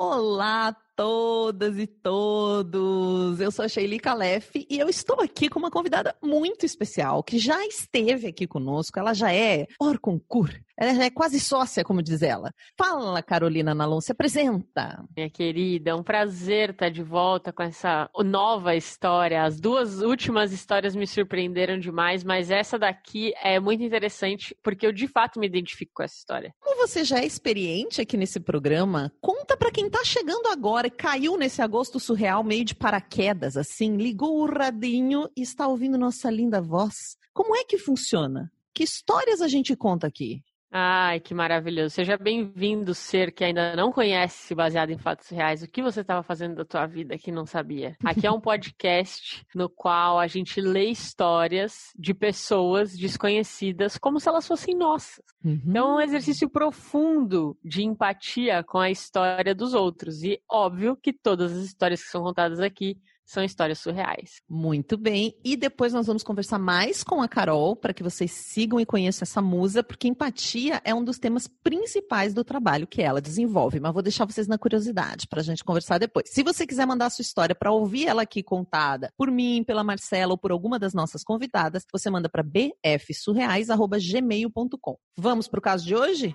Olá 0.00 0.76
todas 0.98 1.78
e 1.78 1.86
todos! 1.86 3.40
Eu 3.40 3.52
sou 3.52 3.64
a 3.64 3.68
Sheili 3.68 4.00
Calef 4.00 4.66
e 4.68 4.80
eu 4.80 4.88
estou 4.88 5.20
aqui 5.20 5.48
com 5.48 5.60
uma 5.60 5.70
convidada 5.70 6.12
muito 6.20 6.66
especial 6.66 7.22
que 7.22 7.38
já 7.38 7.64
esteve 7.64 8.26
aqui 8.26 8.48
conosco. 8.48 8.98
Ela 8.98 9.14
já 9.14 9.32
é 9.32 9.68
hors 9.80 10.00
concours, 10.00 10.58
ela 10.76 10.92
já 10.94 11.04
é 11.04 11.10
quase 11.10 11.38
sócia, 11.38 11.84
como 11.84 12.02
diz 12.02 12.20
ela. 12.20 12.52
Fala, 12.76 13.22
Carolina 13.22 13.76
Nalon, 13.76 14.00
se 14.00 14.10
apresenta. 14.10 15.04
Minha 15.16 15.30
querida, 15.30 15.90
é 15.90 15.94
um 15.94 16.02
prazer 16.02 16.70
estar 16.70 16.88
de 16.88 17.02
volta 17.04 17.52
com 17.52 17.62
essa 17.62 18.10
nova 18.24 18.74
história. 18.74 19.44
As 19.44 19.60
duas 19.60 20.00
últimas 20.00 20.52
histórias 20.52 20.96
me 20.96 21.06
surpreenderam 21.06 21.78
demais, 21.78 22.24
mas 22.24 22.50
essa 22.50 22.76
daqui 22.76 23.32
é 23.40 23.60
muito 23.60 23.84
interessante 23.84 24.52
porque 24.64 24.84
eu 24.84 24.92
de 24.92 25.06
fato 25.06 25.38
me 25.38 25.46
identifico 25.46 25.92
com 25.94 26.02
essa 26.02 26.16
história. 26.16 26.52
Como 26.58 26.88
você 26.88 27.04
já 27.04 27.20
é 27.20 27.24
experiente 27.24 28.00
aqui 28.00 28.16
nesse 28.16 28.40
programa, 28.40 29.12
conta 29.20 29.56
para 29.56 29.70
quem 29.70 29.86
está 29.86 30.04
chegando 30.04 30.48
agora 30.48 30.87
caiu 30.90 31.36
nesse 31.36 31.62
agosto 31.62 31.98
surreal 31.98 32.42
meio 32.42 32.64
de 32.64 32.74
paraquedas, 32.74 33.56
assim, 33.56 33.96
ligou 33.96 34.40
o 34.40 34.46
radinho 34.46 35.28
e 35.36 35.42
está 35.42 35.66
ouvindo 35.66 35.98
nossa 35.98 36.30
linda 36.30 36.60
voz. 36.60 37.16
Como 37.32 37.56
é 37.56 37.64
que 37.64 37.78
funciona? 37.78 38.50
Que 38.74 38.84
histórias 38.84 39.40
a 39.40 39.48
gente 39.48 39.74
conta 39.74 40.06
aqui? 40.06 40.42
Ai, 40.70 41.18
que 41.18 41.32
maravilhoso. 41.32 41.94
Seja 41.94 42.18
bem-vindo, 42.18 42.94
ser 42.94 43.32
que 43.32 43.42
ainda 43.42 43.74
não 43.74 43.90
conhece 43.90 44.54
baseado 44.54 44.90
em 44.90 44.98
fatos 44.98 45.28
reais. 45.30 45.62
O 45.62 45.68
que 45.68 45.82
você 45.82 46.02
estava 46.02 46.22
fazendo 46.22 46.56
da 46.56 46.64
tua 46.64 46.86
vida 46.86 47.16
que 47.16 47.32
não 47.32 47.46
sabia? 47.46 47.96
Aqui 48.04 48.26
é 48.26 48.30
um 48.30 48.40
podcast 48.40 49.46
no 49.54 49.70
qual 49.70 50.18
a 50.18 50.26
gente 50.26 50.60
lê 50.60 50.90
histórias 50.90 51.90
de 51.98 52.12
pessoas 52.12 52.94
desconhecidas 52.94 53.96
como 53.96 54.20
se 54.20 54.28
elas 54.28 54.46
fossem 54.46 54.76
nossas. 54.76 55.24
Uhum. 55.42 55.62
Então, 55.66 55.92
é 55.92 55.96
um 55.96 56.00
exercício 56.02 56.50
profundo 56.50 57.56
de 57.64 57.82
empatia 57.82 58.62
com 58.62 58.78
a 58.78 58.90
história 58.90 59.54
dos 59.54 59.72
outros. 59.72 60.22
E 60.22 60.38
óbvio 60.50 60.96
que 60.96 61.14
todas 61.14 61.50
as 61.52 61.64
histórias 61.64 62.02
que 62.02 62.10
são 62.10 62.22
contadas 62.22 62.60
aqui 62.60 62.98
são 63.28 63.44
histórias 63.44 63.78
surreais. 63.78 64.40
Muito 64.48 64.96
bem. 64.96 65.38
E 65.44 65.54
depois 65.54 65.92
nós 65.92 66.06
vamos 66.06 66.22
conversar 66.22 66.58
mais 66.58 67.04
com 67.04 67.20
a 67.20 67.28
Carol 67.28 67.76
para 67.76 67.92
que 67.92 68.02
vocês 68.02 68.32
sigam 68.32 68.80
e 68.80 68.86
conheçam 68.86 69.24
essa 69.24 69.42
musa, 69.42 69.82
porque 69.82 70.08
empatia 70.08 70.80
é 70.82 70.94
um 70.94 71.04
dos 71.04 71.18
temas 71.18 71.46
principais 71.46 72.32
do 72.32 72.42
trabalho 72.42 72.86
que 72.86 73.02
ela 73.02 73.20
desenvolve. 73.20 73.80
Mas 73.80 73.92
vou 73.92 74.00
deixar 74.00 74.24
vocês 74.24 74.48
na 74.48 74.56
curiosidade 74.56 75.28
para 75.28 75.40
a 75.40 75.44
gente 75.44 75.62
conversar 75.62 75.98
depois. 75.98 76.30
Se 76.30 76.42
você 76.42 76.66
quiser 76.66 76.86
mandar 76.86 77.04
a 77.06 77.10
sua 77.10 77.22
história 77.22 77.54
para 77.54 77.70
ouvir 77.70 78.06
ela 78.06 78.22
aqui 78.22 78.42
contada 78.42 79.12
por 79.14 79.30
mim, 79.30 79.62
pela 79.62 79.84
Marcela 79.84 80.32
ou 80.32 80.38
por 80.38 80.50
alguma 80.50 80.78
das 80.78 80.94
nossas 80.94 81.22
convidadas, 81.22 81.84
você 81.92 82.08
manda 82.08 82.30
para 82.30 82.42
bfsurreais@gmail.com. 82.42 84.96
Vamos 85.18 85.48
para 85.48 85.58
o 85.58 85.62
caso 85.62 85.84
de 85.84 85.94
hoje? 85.94 86.34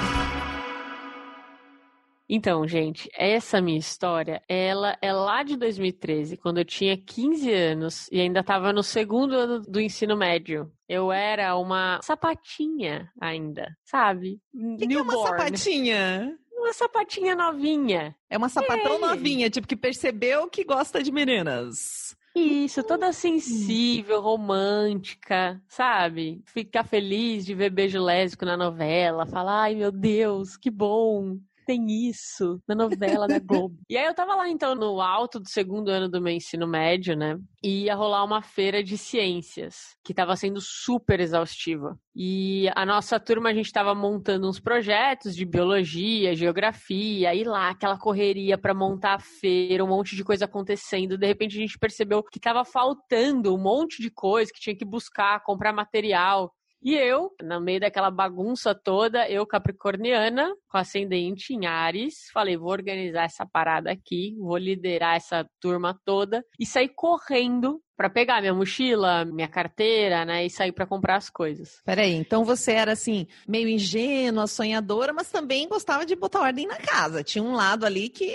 Então, 2.33 2.65
gente, 2.65 3.09
essa 3.13 3.59
minha 3.59 3.77
história, 3.77 4.41
ela 4.47 4.97
é 5.01 5.11
lá 5.11 5.43
de 5.43 5.57
2013, 5.57 6.37
quando 6.37 6.59
eu 6.59 6.65
tinha 6.65 6.95
15 6.95 7.51
anos 7.51 8.07
e 8.09 8.21
ainda 8.21 8.39
estava 8.39 8.71
no 8.71 8.81
segundo 8.81 9.35
ano 9.35 9.59
do 9.59 9.81
ensino 9.81 10.15
médio. 10.15 10.71
Eu 10.87 11.11
era 11.11 11.57
uma 11.57 11.99
sapatinha 12.01 13.11
ainda, 13.19 13.75
sabe? 13.83 14.39
Que, 14.79 14.87
que 14.87 14.93
é 14.93 15.01
uma 15.01 15.27
sapatinha? 15.27 16.37
Uma 16.53 16.71
sapatinha 16.71 17.35
novinha. 17.35 18.15
É 18.29 18.37
uma 18.37 18.47
sapatão 18.47 18.95
é. 18.95 18.99
novinha, 18.99 19.49
tipo 19.49 19.67
que 19.67 19.75
percebeu 19.75 20.47
que 20.47 20.63
gosta 20.63 21.03
de 21.03 21.11
meninas. 21.11 22.15
Isso, 22.33 22.81
toda 22.81 23.11
sensível, 23.11 24.21
romântica, 24.21 25.61
sabe? 25.67 26.41
Ficar 26.45 26.85
feliz 26.85 27.45
de 27.45 27.53
ver 27.53 27.71
beijo 27.71 28.01
lésbico 28.01 28.45
na 28.45 28.55
novela, 28.55 29.25
falar, 29.25 29.63
ai 29.63 29.75
meu 29.75 29.91
Deus, 29.91 30.55
que 30.55 30.71
bom 30.71 31.37
tem 31.71 32.09
isso 32.09 32.61
na 32.67 32.75
novela 32.75 33.27
da 33.27 33.39
Globo. 33.39 33.77
e 33.89 33.97
aí 33.97 34.05
eu 34.05 34.13
tava 34.13 34.35
lá, 34.35 34.49
então, 34.49 34.75
no 34.75 34.99
alto 34.99 35.39
do 35.39 35.47
segundo 35.47 35.89
ano 35.89 36.09
do 36.09 36.21
meu 36.21 36.33
ensino 36.33 36.67
médio, 36.67 37.15
né? 37.15 37.37
E 37.63 37.85
ia 37.85 37.95
rolar 37.95 38.25
uma 38.25 38.41
feira 38.41 38.83
de 38.83 38.97
ciências, 38.97 39.95
que 40.03 40.13
tava 40.13 40.35
sendo 40.35 40.59
super 40.59 41.21
exaustiva. 41.21 41.97
E 42.13 42.69
a 42.75 42.85
nossa 42.85 43.17
turma, 43.21 43.49
a 43.49 43.53
gente 43.53 43.71
tava 43.71 43.95
montando 43.95 44.49
uns 44.49 44.59
projetos 44.59 45.33
de 45.33 45.45
biologia, 45.45 46.35
geografia, 46.35 47.33
e 47.33 47.45
lá, 47.45 47.69
aquela 47.69 47.97
correria 47.97 48.57
para 48.57 48.73
montar 48.73 49.13
a 49.13 49.19
feira, 49.19 49.85
um 49.85 49.87
monte 49.87 50.13
de 50.13 50.25
coisa 50.25 50.43
acontecendo. 50.43 51.17
De 51.17 51.25
repente 51.25 51.57
a 51.57 51.61
gente 51.61 51.79
percebeu 51.79 52.21
que 52.21 52.39
tava 52.39 52.65
faltando 52.65 53.55
um 53.55 53.61
monte 53.61 54.01
de 54.01 54.11
coisa, 54.11 54.51
que 54.53 54.59
tinha 54.59 54.75
que 54.75 54.83
buscar, 54.83 55.41
comprar 55.43 55.71
material. 55.71 56.53
E 56.83 56.95
eu, 56.95 57.31
no 57.41 57.61
meio 57.61 57.79
daquela 57.79 58.09
bagunça 58.09 58.73
toda, 58.73 59.29
eu 59.29 59.45
capricorniana, 59.45 60.51
com 60.67 60.77
ascendente 60.77 61.53
em 61.53 61.67
Ares, 61.67 62.29
falei, 62.33 62.57
vou 62.57 62.71
organizar 62.71 63.25
essa 63.25 63.45
parada 63.45 63.91
aqui, 63.91 64.35
vou 64.39 64.57
liderar 64.57 65.15
essa 65.15 65.45
turma 65.59 65.99
toda 66.03 66.43
e 66.59 66.65
sair 66.65 66.89
correndo 66.89 67.79
para 67.95 68.09
pegar 68.09 68.41
minha 68.41 68.53
mochila, 68.53 69.23
minha 69.25 69.47
carteira, 69.47 70.25
né, 70.25 70.43
e 70.43 70.49
sair 70.49 70.71
para 70.71 70.87
comprar 70.87 71.17
as 71.17 71.29
coisas. 71.29 71.79
Peraí, 71.85 72.13
então 72.15 72.43
você 72.43 72.71
era 72.71 72.93
assim, 72.93 73.27
meio 73.47 73.69
ingênua, 73.69 74.47
sonhadora, 74.47 75.13
mas 75.13 75.29
também 75.29 75.67
gostava 75.67 76.03
de 76.03 76.15
botar 76.15 76.41
ordem 76.41 76.65
na 76.65 76.77
casa. 76.77 77.23
Tinha 77.23 77.43
um 77.43 77.53
lado 77.53 77.85
ali 77.85 78.09
que 78.09 78.25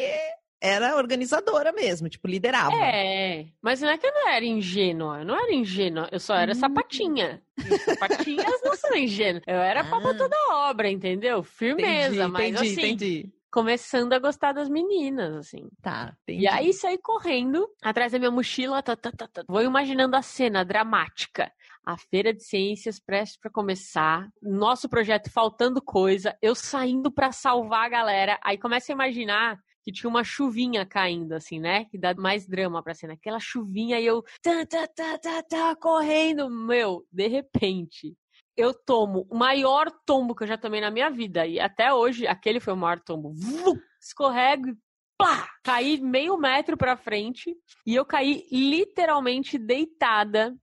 era 0.61 0.97
organizadora 0.97 1.73
mesmo, 1.73 2.09
tipo, 2.09 2.27
liderava. 2.27 2.75
É, 2.77 3.47
mas 3.61 3.81
não 3.81 3.89
é 3.89 3.99
que 3.99 4.07
eu 4.07 4.13
não 4.13 4.29
era 4.29 4.45
ingênua, 4.45 5.19
eu 5.19 5.25
não 5.25 5.37
era 5.37 5.55
ingênua, 5.55 6.09
eu 6.11 6.19
só 6.19 6.35
era 6.35 6.53
hum. 6.53 6.55
sapatinha. 6.55 7.43
E 7.59 7.79
sapatinhas 7.79 8.61
não 8.65 8.77
são 8.77 8.97
ingênuas. 8.97 9.43
Eu 9.47 9.57
era 9.57 9.81
ah. 9.81 9.85
pra 9.85 10.15
toda 10.15 10.37
obra, 10.51 10.91
entendeu? 10.91 11.43
Firmeza, 11.43 12.15
entendi, 12.15 12.33
mas 12.33 12.49
entendi, 12.49 12.73
assim, 12.73 12.87
entendi. 12.87 13.33
começando 13.51 14.13
a 14.13 14.19
gostar 14.19 14.53
das 14.53 14.69
meninas, 14.69 15.35
assim. 15.35 15.69
Tá, 15.83 16.17
entendi. 16.23 16.45
E 16.45 16.49
aí 16.49 16.73
saí 16.73 16.99
correndo 16.99 17.69
atrás 17.83 18.13
da 18.13 18.19
minha 18.19 18.31
mochila, 18.31 18.83
tá, 18.83 18.97
tá, 18.97 19.13
tá, 19.13 19.29
tá. 19.29 19.45
vou 19.47 19.63
imaginando 19.63 20.17
a 20.17 20.23
cena 20.23 20.65
dramática 20.65 21.51
a 21.87 21.97
feira 21.97 22.35
de 22.35 22.43
ciências 22.43 22.99
prestes 22.99 23.39
para 23.39 23.49
começar, 23.49 24.29
nosso 24.43 24.89
projeto 24.89 25.31
faltando 25.31 25.81
coisa, 25.81 26.37
eu 26.43 26.53
saindo 26.53 27.13
para 27.13 27.31
salvar 27.31 27.87
a 27.87 27.89
galera. 27.89 28.41
Aí 28.43 28.59
começa 28.59 28.91
a 28.91 28.95
imaginar 28.95 29.61
que 29.87 29.93
tinha 29.93 30.11
uma 30.11 30.25
chuvinha 30.25 30.85
caindo, 30.85 31.33
assim, 31.33 31.61
né? 31.61 31.85
Que 31.85 31.97
dá 31.97 32.13
mais 32.13 32.45
drama 32.45 32.83
pra 32.83 32.93
cena. 32.93 33.13
Aquela 33.13 33.39
chuvinha 33.39 34.01
e 34.01 34.05
eu 34.05 34.21
tá, 34.43 34.67
tá, 34.67 34.85
tá, 34.89 35.17
tá, 35.17 35.43
tá, 35.45 35.77
correndo. 35.77 36.51
Meu, 36.51 37.07
de 37.13 37.29
repente, 37.29 38.17
eu 38.57 38.75
tomo 38.75 39.29
o 39.31 39.37
maior 39.39 39.89
tombo 40.05 40.35
que 40.35 40.43
eu 40.43 40.49
já 40.49 40.59
tomei 40.59 40.81
na 40.81 40.91
minha 40.91 41.09
vida. 41.09 41.47
E 41.47 41.61
até 41.61 41.95
hoje, 41.95 42.27
aquele 42.27 42.59
foi 42.59 42.73
o 42.73 42.77
maior 42.77 42.99
tombo. 42.99 43.33
Vum, 43.33 43.79
escorrego 44.03 44.71
e 44.71 44.77
Plá! 45.17 45.49
Caí 45.63 46.01
meio 46.01 46.37
metro 46.37 46.77
pra 46.77 46.97
frente 46.97 47.57
e 47.87 47.95
eu 47.95 48.05
caí 48.05 48.45
literalmente 48.51 49.57
deitada 49.57 50.55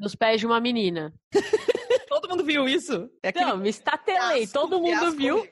nos 0.00 0.16
pés 0.16 0.40
de 0.40 0.46
uma 0.46 0.60
menina. 0.60 1.14
Todo 2.08 2.28
mundo 2.30 2.42
viu 2.42 2.66
isso? 2.66 3.08
É. 3.22 3.32
Não, 3.38 3.58
me 3.58 3.68
estatelei, 3.68 4.46
todo 4.46 4.80
mundo 4.80 5.12
viu. 5.12 5.46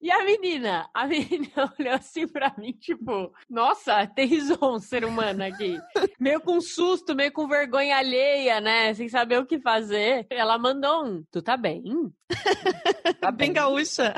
E 0.00 0.10
a 0.10 0.24
menina, 0.24 0.88
a 0.94 1.06
menina 1.08 1.72
olhou 1.78 1.94
assim 1.94 2.26
pra 2.26 2.54
mim, 2.56 2.72
tipo, 2.72 3.32
nossa, 3.48 3.96
aterrizou 3.96 4.74
um 4.74 4.78
ser 4.78 5.04
humano 5.04 5.44
aqui. 5.44 5.78
meio 6.18 6.40
com 6.40 6.60
susto, 6.60 7.14
meio 7.14 7.30
com 7.32 7.46
vergonha 7.46 7.98
alheia, 7.98 8.60
né? 8.60 8.94
Sem 8.94 9.08
saber 9.08 9.38
o 9.38 9.46
que 9.46 9.60
fazer. 9.60 10.26
Ela 10.30 10.58
mandou 10.58 11.04
um, 11.04 11.22
tu 11.30 11.42
tá 11.42 11.56
bem? 11.56 11.82
Tá 13.20 13.30
bem 13.30 13.52
gaúcha. 13.52 14.14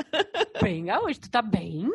Bem 0.61 0.85
gaúcha, 0.85 1.19
tu 1.19 1.29
tá 1.29 1.41
bem? 1.41 1.89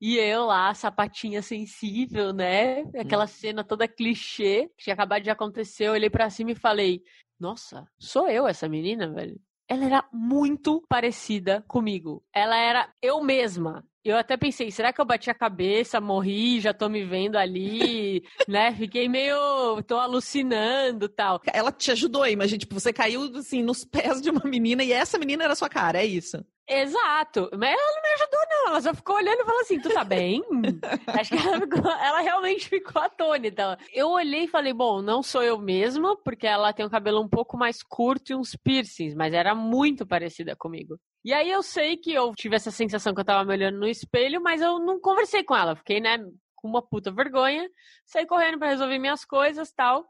E 0.00 0.16
eu 0.16 0.44
lá, 0.46 0.72
sapatinha 0.74 1.42
sensível, 1.42 2.32
né? 2.32 2.82
Aquela 2.96 3.24
hum. 3.24 3.28
cena 3.28 3.64
toda 3.64 3.88
clichê 3.88 4.68
que 4.76 4.84
tinha 4.84 4.94
acabado 4.94 5.22
de 5.22 5.30
acontecer. 5.30 5.88
Eu 5.88 5.92
olhei 5.92 6.08
pra 6.08 6.30
cima 6.30 6.52
e 6.52 6.54
falei: 6.54 7.02
Nossa, 7.40 7.84
sou 7.98 8.28
eu 8.28 8.46
essa 8.46 8.68
menina, 8.68 9.10
velho? 9.12 9.40
Ela 9.68 9.84
era 9.84 10.04
muito 10.12 10.82
parecida 10.88 11.64
comigo. 11.66 12.22
Ela 12.32 12.56
era 12.56 12.88
eu 13.02 13.22
mesma. 13.22 13.84
Eu 14.04 14.16
até 14.16 14.36
pensei, 14.36 14.70
será 14.70 14.92
que 14.92 15.00
eu 15.00 15.04
bati 15.04 15.28
a 15.30 15.34
cabeça, 15.34 16.00
morri, 16.00 16.60
já 16.60 16.72
tô 16.72 16.88
me 16.88 17.04
vendo 17.04 17.34
ali, 17.34 18.22
né? 18.46 18.72
Fiquei 18.72 19.08
meio, 19.08 19.82
tô 19.82 19.96
alucinando, 19.96 21.08
tal. 21.08 21.40
Ela 21.52 21.72
te 21.72 21.90
ajudou, 21.90 22.24
imagina, 22.24 22.58
tipo, 22.58 22.74
você 22.78 22.92
caiu 22.92 23.22
assim 23.36 23.64
nos 23.64 23.84
pés 23.84 24.22
de 24.22 24.30
uma 24.30 24.42
menina 24.44 24.84
e 24.84 24.92
essa 24.92 25.18
menina 25.18 25.42
era 25.42 25.56
sua 25.56 25.68
cara, 25.68 25.98
é 26.00 26.06
isso? 26.06 26.44
Exato. 26.68 27.48
Mas 27.56 27.70
ela 27.70 27.94
não 27.94 28.02
me 28.02 28.14
ajudou, 28.14 28.40
não. 28.50 28.66
Ela 28.70 28.80
só 28.80 28.94
ficou 28.94 29.16
olhando 29.16 29.40
e 29.40 29.44
falou 29.44 29.60
assim: 29.60 29.80
Tu 29.80 29.88
tá 29.90 30.02
bem? 30.04 30.42
Acho 31.20 31.30
que 31.30 31.36
ela, 31.48 31.60
ficou- 31.60 31.90
ela 31.90 32.20
realmente 32.20 32.68
ficou 32.68 33.00
atônita. 33.02 33.78
Eu 33.92 34.08
olhei 34.10 34.44
e 34.44 34.48
falei: 34.48 34.72
Bom, 34.72 35.00
não 35.00 35.22
sou 35.22 35.42
eu 35.42 35.58
mesma, 35.58 36.16
porque 36.24 36.46
ela 36.46 36.72
tem 36.72 36.84
um 36.84 36.90
cabelo 36.90 37.22
um 37.22 37.28
pouco 37.28 37.56
mais 37.56 37.82
curto 37.82 38.32
e 38.32 38.34
uns 38.34 38.56
piercings, 38.56 39.14
mas 39.14 39.32
era 39.32 39.54
muito 39.54 40.04
parecida 40.06 40.56
comigo. 40.56 40.98
E 41.24 41.32
aí 41.32 41.50
eu 41.50 41.62
sei 41.62 41.96
que 41.96 42.12
eu 42.12 42.32
tive 42.36 42.56
essa 42.56 42.70
sensação 42.70 43.14
que 43.14 43.20
eu 43.20 43.24
tava 43.24 43.44
me 43.44 43.52
olhando 43.52 43.78
no 43.78 43.86
espelho, 43.86 44.40
mas 44.42 44.60
eu 44.60 44.78
não 44.78 45.00
conversei 45.00 45.42
com 45.44 45.54
ela. 45.56 45.76
Fiquei, 45.76 46.00
né, 46.00 46.18
com 46.54 46.68
uma 46.68 46.82
puta 46.82 47.10
vergonha. 47.12 47.68
Saí 48.04 48.26
correndo 48.26 48.58
pra 48.58 48.68
resolver 48.68 48.98
minhas 48.98 49.24
coisas 49.24 49.72
tal. 49.72 50.04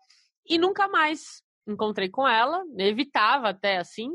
E 0.49 0.59
nunca 0.59 0.89
mais 0.89 1.43
encontrei 1.67 2.09
com 2.09 2.27
ela. 2.29 2.63
Evitava 2.79 3.49
até 3.49 3.79
assim. 3.79 4.11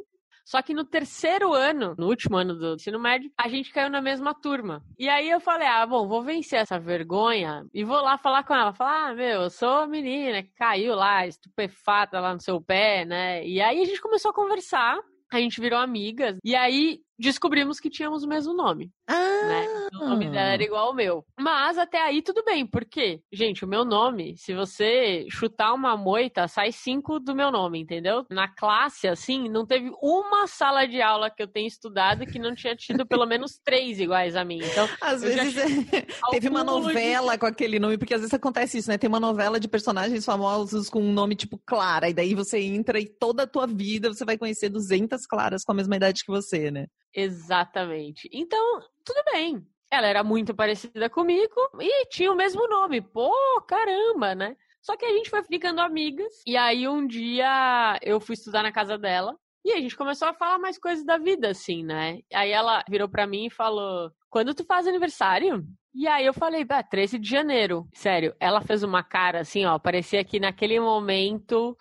Só 0.45 0.61
que 0.61 0.73
no 0.73 0.83
terceiro 0.83 1.53
ano, 1.53 1.95
no 1.97 2.07
último 2.07 2.37
ano 2.37 2.55
do 2.55 2.75
ensino 2.75 2.99
médio, 2.99 3.31
a 3.37 3.47
gente 3.47 3.71
caiu 3.71 3.89
na 3.89 4.01
mesma 4.01 4.33
turma. 4.33 4.83
E 4.97 5.07
aí 5.09 5.29
eu 5.29 5.39
falei, 5.39 5.67
ah, 5.67 5.85
bom, 5.85 6.07
vou 6.07 6.23
vencer 6.23 6.59
essa 6.59 6.79
vergonha 6.79 7.65
e 7.73 7.83
vou 7.83 8.01
lá 8.01 8.17
falar 8.17 8.43
com 8.43 8.53
ela. 8.53 8.73
Falar, 8.73 9.09
ah, 9.09 9.13
meu, 9.13 9.41
eu 9.43 9.49
sou 9.49 9.69
a 9.69 9.87
menina 9.87 10.43
que 10.43 10.51
caiu 10.53 10.95
lá, 10.95 11.25
estupefata 11.25 12.19
lá 12.19 12.33
no 12.33 12.41
seu 12.41 12.61
pé, 12.61 13.05
né? 13.05 13.45
E 13.45 13.61
aí 13.61 13.81
a 13.81 13.85
gente 13.85 14.01
começou 14.01 14.31
a 14.31 14.33
conversar, 14.33 14.99
a 15.31 15.39
gente 15.39 15.61
virou 15.61 15.79
amigas, 15.79 16.37
e 16.43 16.55
aí 16.55 16.99
descobrimos 17.17 17.79
que 17.79 17.89
tínhamos 17.89 18.23
o 18.23 18.27
mesmo 18.27 18.53
nome, 18.53 18.91
Ah, 19.13 19.45
né? 19.45 19.67
O 20.01 20.05
nome 20.09 20.29
dela 20.29 20.53
era 20.53 20.63
igual 20.63 20.87
ao 20.87 20.95
meu. 20.95 21.25
Mas 21.39 21.77
até 21.77 22.01
aí 22.01 22.21
tudo 22.21 22.43
bem, 22.43 22.65
porque, 22.65 23.21
gente, 23.31 23.65
o 23.65 23.67
meu 23.67 23.83
nome, 23.83 24.35
se 24.37 24.53
você 24.53 25.25
chutar 25.29 25.73
uma 25.73 25.97
moita, 25.97 26.47
sai 26.47 26.71
cinco 26.71 27.19
do 27.19 27.35
meu 27.35 27.51
nome, 27.51 27.79
entendeu? 27.79 28.25
Na 28.29 28.47
classe, 28.47 29.07
assim, 29.07 29.49
não 29.49 29.65
teve 29.65 29.91
uma 30.01 30.47
sala 30.47 30.87
de 30.87 31.01
aula 31.01 31.29
que 31.29 31.43
eu 31.43 31.47
tenha 31.47 31.67
estudado 31.67 32.25
que 32.25 32.39
não 32.39 32.55
tinha 32.55 32.75
tido 32.75 33.05
pelo 33.05 33.25
menos 33.25 33.59
três 33.63 33.99
iguais 33.99 34.35
a 34.35 34.43
mim. 34.45 34.59
Então, 34.63 34.87
Às 35.01 35.21
vezes 35.21 35.57
é- 35.57 35.65
teve 36.31 36.47
uma 36.49 36.61
acúmulo 36.61 36.87
de- 36.87 36.93
novela 36.93 37.37
com 37.37 37.45
aquele 37.45 37.77
nome, 37.79 37.97
porque 37.97 38.13
às 38.13 38.21
vezes 38.21 38.33
acontece 38.33 38.77
isso, 38.77 38.89
né? 38.89 38.97
Tem 38.97 39.07
uma 39.07 39.19
novela 39.19 39.59
de 39.59 39.67
personagens 39.67 40.23
famosos 40.25 40.89
com 40.89 41.01
um 41.01 41.11
nome 41.11 41.35
tipo 41.35 41.61
Clara, 41.65 42.09
e 42.09 42.13
daí 42.13 42.33
você 42.33 42.59
entra 42.59 42.99
e 42.99 43.05
toda 43.07 43.43
a 43.43 43.47
tua 43.47 43.67
vida 43.67 44.07
você 44.13 44.23
vai 44.23 44.37
conhecer 44.37 44.69
200 44.69 45.25
Claras 45.25 45.63
com 45.63 45.71
a 45.73 45.75
mesma 45.75 45.95
idade 45.95 46.23
que 46.23 46.31
você, 46.31 46.71
né? 46.71 46.87
Exatamente. 47.13 48.29
Então, 48.31 48.79
tudo 49.03 49.23
bem. 49.31 49.65
Ela 49.89 50.07
era 50.07 50.23
muito 50.23 50.55
parecida 50.55 51.09
comigo 51.09 51.55
e 51.79 52.05
tinha 52.07 52.31
o 52.31 52.35
mesmo 52.35 52.67
nome. 52.67 53.01
Pô, 53.01 53.31
caramba, 53.67 54.33
né? 54.33 54.55
Só 54.81 54.95
que 54.95 55.05
a 55.05 55.11
gente 55.11 55.29
foi 55.29 55.43
ficando 55.43 55.81
amigas. 55.81 56.41
E 56.47 56.55
aí 56.57 56.87
um 56.87 57.05
dia 57.05 57.99
eu 58.01 58.19
fui 58.19 58.33
estudar 58.33 58.63
na 58.63 58.71
casa 58.71 58.97
dela. 58.97 59.37
E 59.63 59.71
a 59.73 59.79
gente 59.79 59.95
começou 59.95 60.27
a 60.27 60.33
falar 60.33 60.57
mais 60.57 60.77
coisas 60.77 61.05
da 61.05 61.17
vida, 61.17 61.49
assim, 61.49 61.83
né? 61.83 62.19
Aí 62.33 62.51
ela 62.51 62.83
virou 62.89 63.07
pra 63.07 63.27
mim 63.27 63.45
e 63.45 63.51
falou: 63.51 64.11
Quando 64.29 64.55
tu 64.55 64.63
faz 64.65 64.87
aniversário? 64.87 65.63
E 65.93 66.07
aí 66.07 66.25
eu 66.25 66.33
falei, 66.33 66.63
bah, 66.63 66.81
13 66.81 67.19
de 67.19 67.29
janeiro. 67.29 67.87
Sério, 67.93 68.33
ela 68.39 68.61
fez 68.61 68.81
uma 68.81 69.03
cara 69.03 69.41
assim, 69.41 69.65
ó. 69.65 69.77
Parecia 69.77 70.23
que 70.23 70.39
naquele 70.39 70.79
momento 70.79 71.77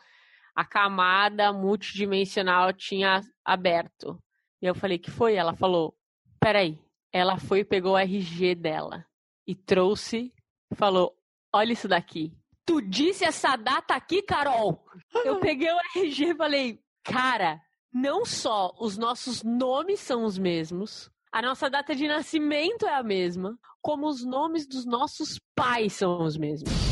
a 0.55 0.64
camada 0.64 1.52
multidimensional 1.52 2.73
tinha 2.73 3.23
aberto. 3.44 4.19
E 4.61 4.66
eu 4.66 4.75
falei, 4.75 4.99
que 4.99 5.11
foi? 5.11 5.34
Ela 5.34 5.55
falou, 5.55 5.94
peraí. 6.40 6.78
Ela 7.12 7.39
foi 7.39 7.61
e 7.61 7.65
pegou 7.65 7.93
o 7.93 7.99
RG 7.99 8.55
dela 8.55 9.05
e 9.47 9.55
trouxe, 9.55 10.33
falou, 10.75 11.17
olha 11.53 11.73
isso 11.73 11.89
daqui. 11.89 12.33
Tu 12.65 12.81
disse 12.83 13.25
essa 13.25 13.57
data 13.57 13.95
aqui, 13.95 14.23
Carol? 14.23 14.85
Eu 15.25 15.39
peguei 15.41 15.71
o 15.73 15.81
RG 15.97 16.31
e 16.31 16.37
falei, 16.37 16.81
cara, 17.03 17.61
não 17.93 18.25
só 18.25 18.73
os 18.79 18.97
nossos 18.97 19.43
nomes 19.43 19.99
são 20.01 20.25
os 20.25 20.39
mesmos, 20.39 21.11
a 21.33 21.43
nossa 21.43 21.69
data 21.69 21.95
de 21.95 22.07
nascimento 22.07 22.87
é 22.87 22.95
a 22.95 23.03
mesma, 23.03 23.59
como 23.81 24.09
os 24.09 24.25
nomes 24.25 24.67
dos 24.67 24.85
nossos 24.85 25.41
pais 25.55 25.95
são 25.95 26.23
os 26.23 26.37
mesmos. 26.37 26.89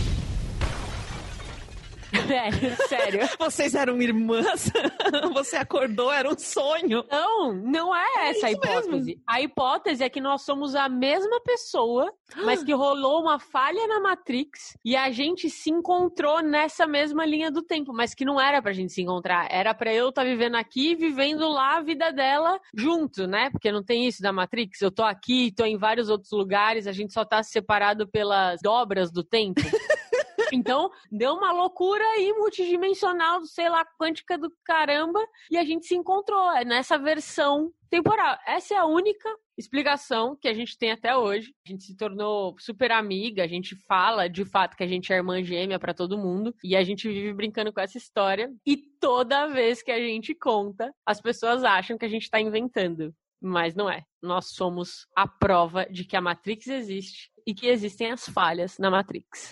Sério, 2.29 2.77
sério. 2.89 3.21
Vocês 3.39 3.75
eram 3.75 4.01
irmãs? 4.03 4.71
Você 5.33 5.57
acordou, 5.57 6.13
era 6.13 6.29
um 6.29 6.39
sonho. 6.39 7.05
Não, 7.11 7.55
não 7.55 7.97
é 7.97 8.29
essa 8.29 8.47
a 8.47 8.53
isso 8.53 8.61
mesmo. 8.61 8.81
hipótese. 8.81 9.23
A 9.27 9.41
hipótese 9.41 10.05
é 10.05 10.09
que 10.11 10.21
nós 10.21 10.43
somos 10.43 10.75
a 10.75 10.89
mesma 10.89 11.41
pessoa, 11.41 12.13
mas 12.45 12.63
que 12.63 12.73
rolou 12.75 13.23
uma 13.23 13.39
falha 13.39 13.87
na 13.87 14.01
Matrix 14.01 14.77
e 14.85 14.95
a 14.95 15.11
gente 15.11 15.49
se 15.49 15.71
encontrou 15.71 16.43
nessa 16.43 16.87
mesma 16.87 17.25
linha 17.25 17.51
do 17.51 17.63
tempo, 17.63 17.93
mas 17.95 18.15
que 18.15 18.25
não 18.25 18.39
era 18.39 18.61
pra 18.61 18.73
gente 18.73 18.93
se 18.93 19.01
encontrar. 19.03 19.49
Era 19.51 19.73
pra 19.73 19.93
eu 19.93 20.11
estar 20.11 20.25
vivendo 20.25 20.57
aqui 20.57 20.91
e 20.91 20.95
vivendo 20.95 21.49
lá 21.49 21.77
a 21.77 21.83
vida 21.83 22.13
dela 22.13 22.61
junto, 22.77 23.27
né? 23.27 23.49
Porque 23.51 23.73
não 23.73 23.83
tem 23.83 24.07
isso 24.07 24.21
da 24.21 24.33
Matrix. 24.33 24.83
Eu 24.83 24.91
tô 24.91 25.03
aqui, 25.03 25.51
tô 25.57 25.65
em 25.65 25.79
vários 25.79 26.11
outros 26.11 26.33
lugares, 26.33 26.87
a 26.87 26.93
gente 26.93 27.13
só 27.13 27.25
tá 27.25 27.43
separado 27.43 28.07
pelas 28.07 28.61
dobras 28.63 29.11
do 29.11 29.25
tempo. 29.25 29.63
Então, 30.53 30.91
deu 31.11 31.35
uma 31.35 31.53
loucura 31.53 32.05
aí 32.05 32.33
multidimensional, 32.33 33.45
sei 33.45 33.69
lá, 33.69 33.85
quântica 33.99 34.39
do 34.39 34.53
caramba, 34.65 35.21
e 35.51 35.57
a 35.57 35.65
gente 35.65 35.87
se 35.87 35.95
encontrou 35.95 36.51
é 36.53 36.65
nessa 36.65 36.99
versão 36.99 37.73
temporal. 37.91 38.39
Essa 38.47 38.75
é 38.75 38.77
a 38.77 38.87
única 38.87 39.29
explicação 39.57 40.37
que 40.41 40.49
a 40.49 40.55
gente 40.55 40.79
tem 40.79 40.93
até 40.93 41.17
hoje. 41.17 41.53
A 41.67 41.71
gente 41.71 41.85
se 41.85 41.97
tornou 41.97 42.55
super 42.59 42.93
amiga, 42.93 43.43
a 43.43 43.49
gente 43.49 43.75
fala 43.87 44.29
de 44.29 44.45
fato 44.45 44.77
que 44.77 44.85
a 44.85 44.87
gente 44.87 45.13
é 45.13 45.17
irmã 45.17 45.43
gêmea 45.43 45.79
pra 45.79 45.95
todo 45.95 46.19
mundo, 46.19 46.55
e 46.63 46.77
a 46.77 46.85
gente 46.85 47.09
vive 47.09 47.33
brincando 47.33 47.73
com 47.73 47.81
essa 47.81 47.99
história. 47.99 48.53
E 48.67 48.77
toda 48.77 49.49
vez 49.49 49.83
que 49.83 49.91
a 49.91 49.99
gente 49.99 50.35
conta, 50.35 50.93
as 51.05 51.21
pessoas 51.21 51.65
acham 51.65 51.99
que 51.99 52.05
a 52.05 52.09
gente 52.09 52.31
tá 52.31 52.41
inventando. 52.41 53.15
Mas 53.41 53.75
não 53.75 53.89
é. 53.89 54.03
Nós 54.21 54.49
somos 54.49 55.07
a 55.15 55.27
prova 55.27 55.87
de 55.87 56.05
que 56.05 56.17
a 56.17 56.21
Matrix 56.21 56.67
existe 56.67 57.31
e 57.47 57.55
que 57.55 57.69
existem 57.69 58.11
as 58.11 58.29
falhas 58.29 58.79
na 58.79 58.91
Matrix. 58.91 59.51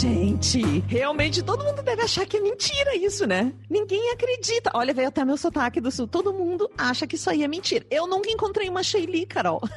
Gente, 0.00 0.62
realmente 0.88 1.42
todo 1.42 1.62
mundo 1.62 1.82
deve 1.82 2.00
achar 2.00 2.24
que 2.24 2.38
é 2.38 2.40
mentira 2.40 2.96
isso, 2.96 3.26
né? 3.26 3.52
Ninguém 3.68 4.10
acredita. 4.12 4.70
Olha, 4.72 4.94
veio 4.94 5.08
até 5.08 5.22
meu 5.26 5.36
sotaque 5.36 5.78
do 5.78 5.90
sul. 5.90 6.08
Todo 6.08 6.32
mundo 6.32 6.70
acha 6.78 7.06
que 7.06 7.16
isso 7.16 7.28
aí 7.28 7.42
é 7.42 7.48
mentira. 7.48 7.84
Eu 7.90 8.06
nunca 8.06 8.30
encontrei 8.30 8.66
uma 8.70 8.82
Shelly, 8.82 9.26
Carol. 9.26 9.60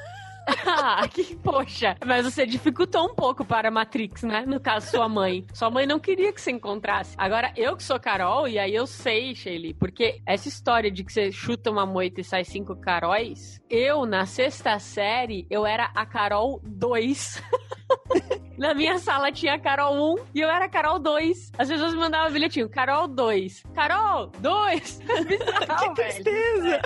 Ah, 0.66 1.08
que 1.08 1.38
poxa. 1.38 1.96
Mas 2.06 2.25
você 2.25 2.46
dificultou 2.46 3.06
um 3.06 3.16
pouco 3.16 3.46
para 3.46 3.70
a 3.70 3.72
Matrix, 3.72 4.24
né? 4.24 4.46
No 4.46 4.60
caso, 4.60 4.92
sua 4.92 5.08
mãe. 5.08 5.46
Sua 5.54 5.70
mãe 5.70 5.86
não 5.86 6.00
queria 6.00 6.34
que 6.34 6.42
você 6.42 6.52
encontrasse. 6.52 7.16
Agora, 7.18 7.54
eu 7.56 7.78
que 7.78 7.84
sou 7.84 7.98
Carol, 7.98 8.46
e 8.46 8.60
aí 8.60 8.75
eu 8.75 8.86
sei, 8.86 9.34
Shelly, 9.34 9.74
porque 9.74 10.22
essa 10.25 10.50
história 10.50 10.92
de 10.92 11.02
que 11.02 11.14
você 11.14 11.31
chuta 11.31 11.72
uma 11.72 11.86
moita 11.86 12.20
e 12.20 12.25
sai 12.25 12.44
cinco 12.44 12.75
caróis, 12.75 13.62
eu, 13.70 14.06
na 14.06 14.25
sexta 14.25 14.78
série, 14.80 15.48
eu 15.50 15.66
era 15.66 15.86
a 15.96 16.06
Carol 16.06 16.60
2. 16.66 17.42
Na 18.57 18.73
minha 18.73 19.00
sala 19.00 19.31
tinha 19.31 19.59
Carol 19.59 20.15
1 20.15 20.25
e 20.35 20.41
eu 20.41 20.50
era 20.50 20.69
Carol 20.69 21.00
2. 21.00 21.51
As 21.57 21.67
pessoas 21.67 21.94
me 21.94 22.00
mandavam 22.00 22.31
bilhetinho, 22.31 22.69
Carol 22.69 23.07
2. 23.07 23.63
Carol 23.74 24.27
2! 24.39 25.00
Bizarro, 25.27 25.93
que 25.95 26.22
velho. 26.22 26.81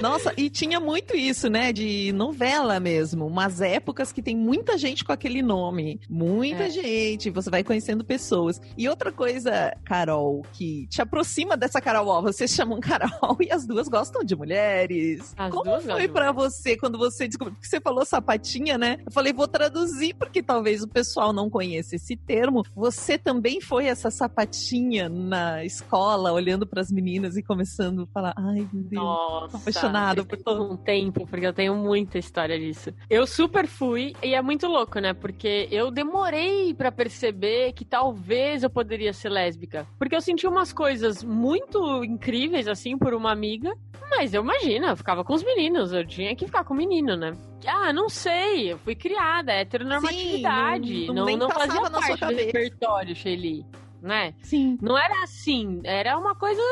Nossa, 0.00 0.32
e 0.36 0.48
tinha 0.48 0.78
muito 0.78 1.16
isso, 1.16 1.48
né? 1.48 1.72
De 1.72 2.12
novela 2.12 2.78
mesmo. 2.78 3.26
Umas 3.26 3.60
épocas 3.60 4.12
que 4.12 4.22
tem 4.22 4.36
muita 4.36 4.78
gente 4.78 5.04
com 5.04 5.12
aquele 5.12 5.42
nome. 5.42 6.00
Muita 6.08 6.64
É. 6.64 6.70
gente. 6.70 7.30
Você 7.30 7.50
vai 7.50 7.64
conhecendo 7.64 8.04
pessoas. 8.04 8.60
E 8.76 8.88
outra 8.88 9.10
coisa, 9.10 9.74
Carol, 9.84 10.42
que 10.52 10.86
te 10.88 11.02
aproxima 11.02 11.56
dessa 11.56 11.80
Carol, 11.80 12.08
ó, 12.08 12.22
vocês 12.22 12.50
chamam 12.52 12.80
Carol 12.80 13.08
e 13.40 13.50
as 13.50 13.66
duas 13.66 13.88
gostam 13.88 14.22
de 14.22 14.36
mulheres. 14.36 15.34
As 15.36 15.50
Como 15.52 15.80
foi 15.80 16.08
pra 16.08 16.32
você 16.32 16.76
quando 16.76 16.96
você 16.98 17.26
descobriu? 17.26 17.54
Porque 17.54 17.68
você 17.68 17.80
falou 17.80 18.04
sapatinha, 18.04 18.78
né? 18.78 18.98
Eu 19.04 19.12
falei, 19.12 19.32
vou 19.32 19.48
traduzir, 19.48 20.14
porque 20.14 20.42
talvez 20.42 20.82
o 20.82 20.88
pessoal 20.88 21.32
não 21.32 21.50
conheça 21.50 21.96
esse 21.96 22.16
termo. 22.16 22.64
Você 22.74 23.18
também 23.18 23.60
foi 23.60 23.86
essa 23.86 24.10
sapatinha 24.10 25.08
na 25.08 25.64
escola, 25.64 26.32
olhando 26.32 26.66
pras 26.66 26.90
meninas 26.90 27.36
e 27.36 27.42
começando 27.42 28.02
a 28.02 28.06
falar, 28.06 28.34
ai, 28.36 28.66
meu 28.72 28.82
Deus. 28.84 29.02
Nossa, 29.02 29.58
apaixonada 29.88 30.22
vocês 30.22 30.26
por 30.26 30.36
todo- 30.44 30.72
um 30.72 30.76
tempo, 30.76 31.26
porque 31.26 31.46
eu 31.46 31.52
tenho 31.52 31.74
muita 31.74 32.18
história 32.18 32.58
disso. 32.58 32.92
Eu 33.08 33.26
super 33.26 33.66
fui, 33.66 34.14
e 34.22 34.34
é 34.34 34.42
muito 34.42 34.66
louco, 34.66 34.98
né? 35.00 35.12
Porque 35.14 35.68
eu 35.70 35.90
demorei 35.90 36.74
pra 36.74 36.90
perceber 36.92 37.72
que 37.72 37.84
talvez 37.84 38.62
eu 38.62 38.70
poderia 38.70 39.12
ser 39.12 39.28
lésbica. 39.28 39.86
Porque 39.98 40.14
eu 40.14 40.20
senti 40.20 40.46
umas 40.46 40.72
coisas 40.72 41.22
muito 41.24 42.04
incríveis, 42.04 42.68
assim, 42.68 42.96
por 42.96 43.14
uma 43.14 43.30
amiga. 43.32 43.74
Mas 44.10 44.32
eu 44.32 44.42
imagino, 44.42 44.86
eu 44.86 44.96
ficava 44.96 45.22
com 45.22 45.34
os 45.34 45.42
meninos, 45.44 45.92
eu 45.92 46.06
tinha 46.06 46.34
que 46.34 46.46
ficar 46.46 46.64
com 46.64 46.72
o 46.72 46.76
menino, 46.76 47.14
né? 47.14 47.32
Ah, 47.66 47.92
não 47.92 48.08
sei, 48.08 48.72
eu 48.72 48.78
fui 48.78 48.94
criada, 48.94 49.52
heteronormatividade. 49.52 50.88
Sim, 50.88 51.06
não- 51.08 51.26
não, 51.26 51.36
não, 51.36 51.50
fazia 51.50 51.80
parte 51.90 52.20
do 52.20 52.26
repertório, 52.34 53.14
Shelly, 53.14 53.66
né? 54.00 54.32
Sim. 54.42 54.78
Não 54.80 54.96
era 54.96 55.22
assim, 55.22 55.80
era 55.84 56.16
uma 56.18 56.34
coisa 56.34 56.62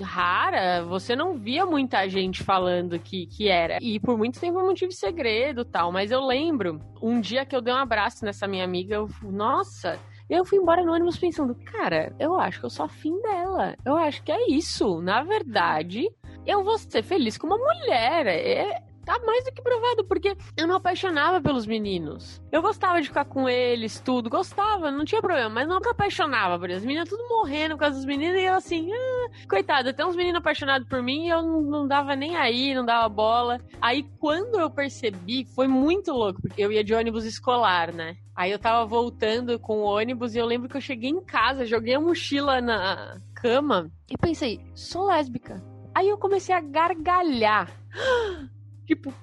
rara, 0.00 0.84
você 0.84 1.16
não 1.16 1.36
via 1.36 1.66
muita 1.66 2.08
gente 2.08 2.42
falando 2.42 2.98
que, 2.98 3.26
que 3.26 3.48
era. 3.48 3.78
E 3.80 3.98
por 3.98 4.16
muito 4.16 4.38
tempo 4.40 4.58
eu 4.58 4.66
mantive 4.66 4.92
segredo 4.92 5.62
e 5.62 5.64
tal, 5.64 5.90
mas 5.90 6.10
eu 6.10 6.24
lembro 6.24 6.78
um 7.02 7.20
dia 7.20 7.44
que 7.44 7.54
eu 7.54 7.60
dei 7.60 7.74
um 7.74 7.78
abraço 7.78 8.24
nessa 8.24 8.46
minha 8.46 8.64
amiga, 8.64 8.94
eu, 8.94 9.08
nossa, 9.22 9.98
Eu 10.30 10.46
fui 10.46 10.56
embora 10.56 10.82
no 10.82 10.92
ônibus 10.94 11.18
pensando, 11.18 11.54
cara, 11.54 12.14
eu 12.18 12.38
acho 12.40 12.58
que 12.60 12.64
eu 12.64 12.70
sou 12.70 12.86
afim 12.86 13.20
dela. 13.20 13.76
Eu 13.84 13.96
acho 13.98 14.22
que 14.22 14.32
é 14.32 14.50
isso. 14.50 15.00
Na 15.02 15.22
verdade, 15.22 16.08
eu 16.46 16.64
vou 16.64 16.78
ser 16.78 17.02
feliz 17.02 17.36
com 17.36 17.46
uma 17.48 17.58
mulher. 17.58 18.26
É, 18.26 18.82
tá 19.04 19.18
mais 19.24 19.44
do 19.44 19.52
que 19.52 19.62
provado, 19.62 20.04
porque 20.04 20.36
eu 20.56 20.66
não 20.66 20.76
apaixonava 20.76 21.40
pelos 21.40 21.66
meninos. 21.66 22.40
Eu 22.50 22.62
gostava 22.62 23.00
de 23.00 23.08
ficar 23.08 23.24
com 23.24 23.48
eles, 23.48 24.00
tudo, 24.00 24.30
gostava, 24.30 24.90
não 24.90 25.04
tinha 25.04 25.20
problema, 25.20 25.48
mas 25.48 25.68
não 25.68 25.80
me 25.80 25.88
apaixonava 25.88 26.58
por 26.58 26.68
eles. 26.68 26.82
As 26.82 26.86
meninas 26.86 27.08
tudo 27.08 27.26
morrendo 27.28 27.74
por 27.74 27.80
causa 27.80 27.96
dos 27.96 28.04
meninos 28.04 28.40
e 28.40 28.44
eu 28.44 28.54
assim, 28.54 28.90
ah, 28.92 29.46
coitada, 29.48 29.90
até 29.90 30.04
uns 30.04 30.16
meninos 30.16 30.38
apaixonados 30.38 30.88
por 30.88 31.02
mim 31.02 31.26
e 31.26 31.30
eu 31.30 31.42
não, 31.42 31.62
não 31.62 31.88
dava 31.88 32.14
nem 32.14 32.36
aí, 32.36 32.74
não 32.74 32.84
dava 32.84 33.08
bola. 33.08 33.60
Aí 33.80 34.06
quando 34.18 34.58
eu 34.58 34.70
percebi, 34.70 35.44
foi 35.44 35.66
muito 35.66 36.12
louco, 36.12 36.40
porque 36.40 36.62
eu 36.62 36.72
ia 36.72 36.84
de 36.84 36.94
ônibus 36.94 37.24
escolar, 37.24 37.92
né? 37.92 38.16
Aí 38.34 38.50
eu 38.50 38.58
tava 38.58 38.86
voltando 38.86 39.58
com 39.58 39.80
o 39.80 39.84
ônibus 39.84 40.34
e 40.34 40.38
eu 40.38 40.46
lembro 40.46 40.68
que 40.68 40.76
eu 40.76 40.80
cheguei 40.80 41.10
em 41.10 41.22
casa, 41.22 41.66
joguei 41.66 41.94
a 41.94 42.00
mochila 42.00 42.60
na 42.60 43.20
cama 43.34 43.90
e 44.08 44.16
pensei, 44.16 44.60
sou 44.74 45.06
lésbica. 45.06 45.62
Aí 45.94 46.08
eu 46.08 46.16
comecei 46.16 46.54
a 46.54 46.60
gargalhar. 46.60 47.70
Tipo. 48.92 49.14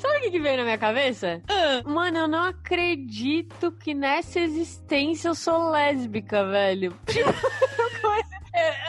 Sabe 0.00 0.18
o 0.18 0.20
que, 0.22 0.30
que 0.32 0.40
veio 0.40 0.56
na 0.56 0.64
minha 0.64 0.78
cabeça? 0.78 1.40
Mano, 1.84 2.18
eu 2.18 2.28
não 2.28 2.46
acredito 2.46 3.70
que 3.70 3.94
nessa 3.94 4.40
existência 4.40 5.28
eu 5.28 5.34
sou 5.36 5.70
lésbica, 5.70 6.44
velho. 6.44 6.92
Tipo, 7.06 7.30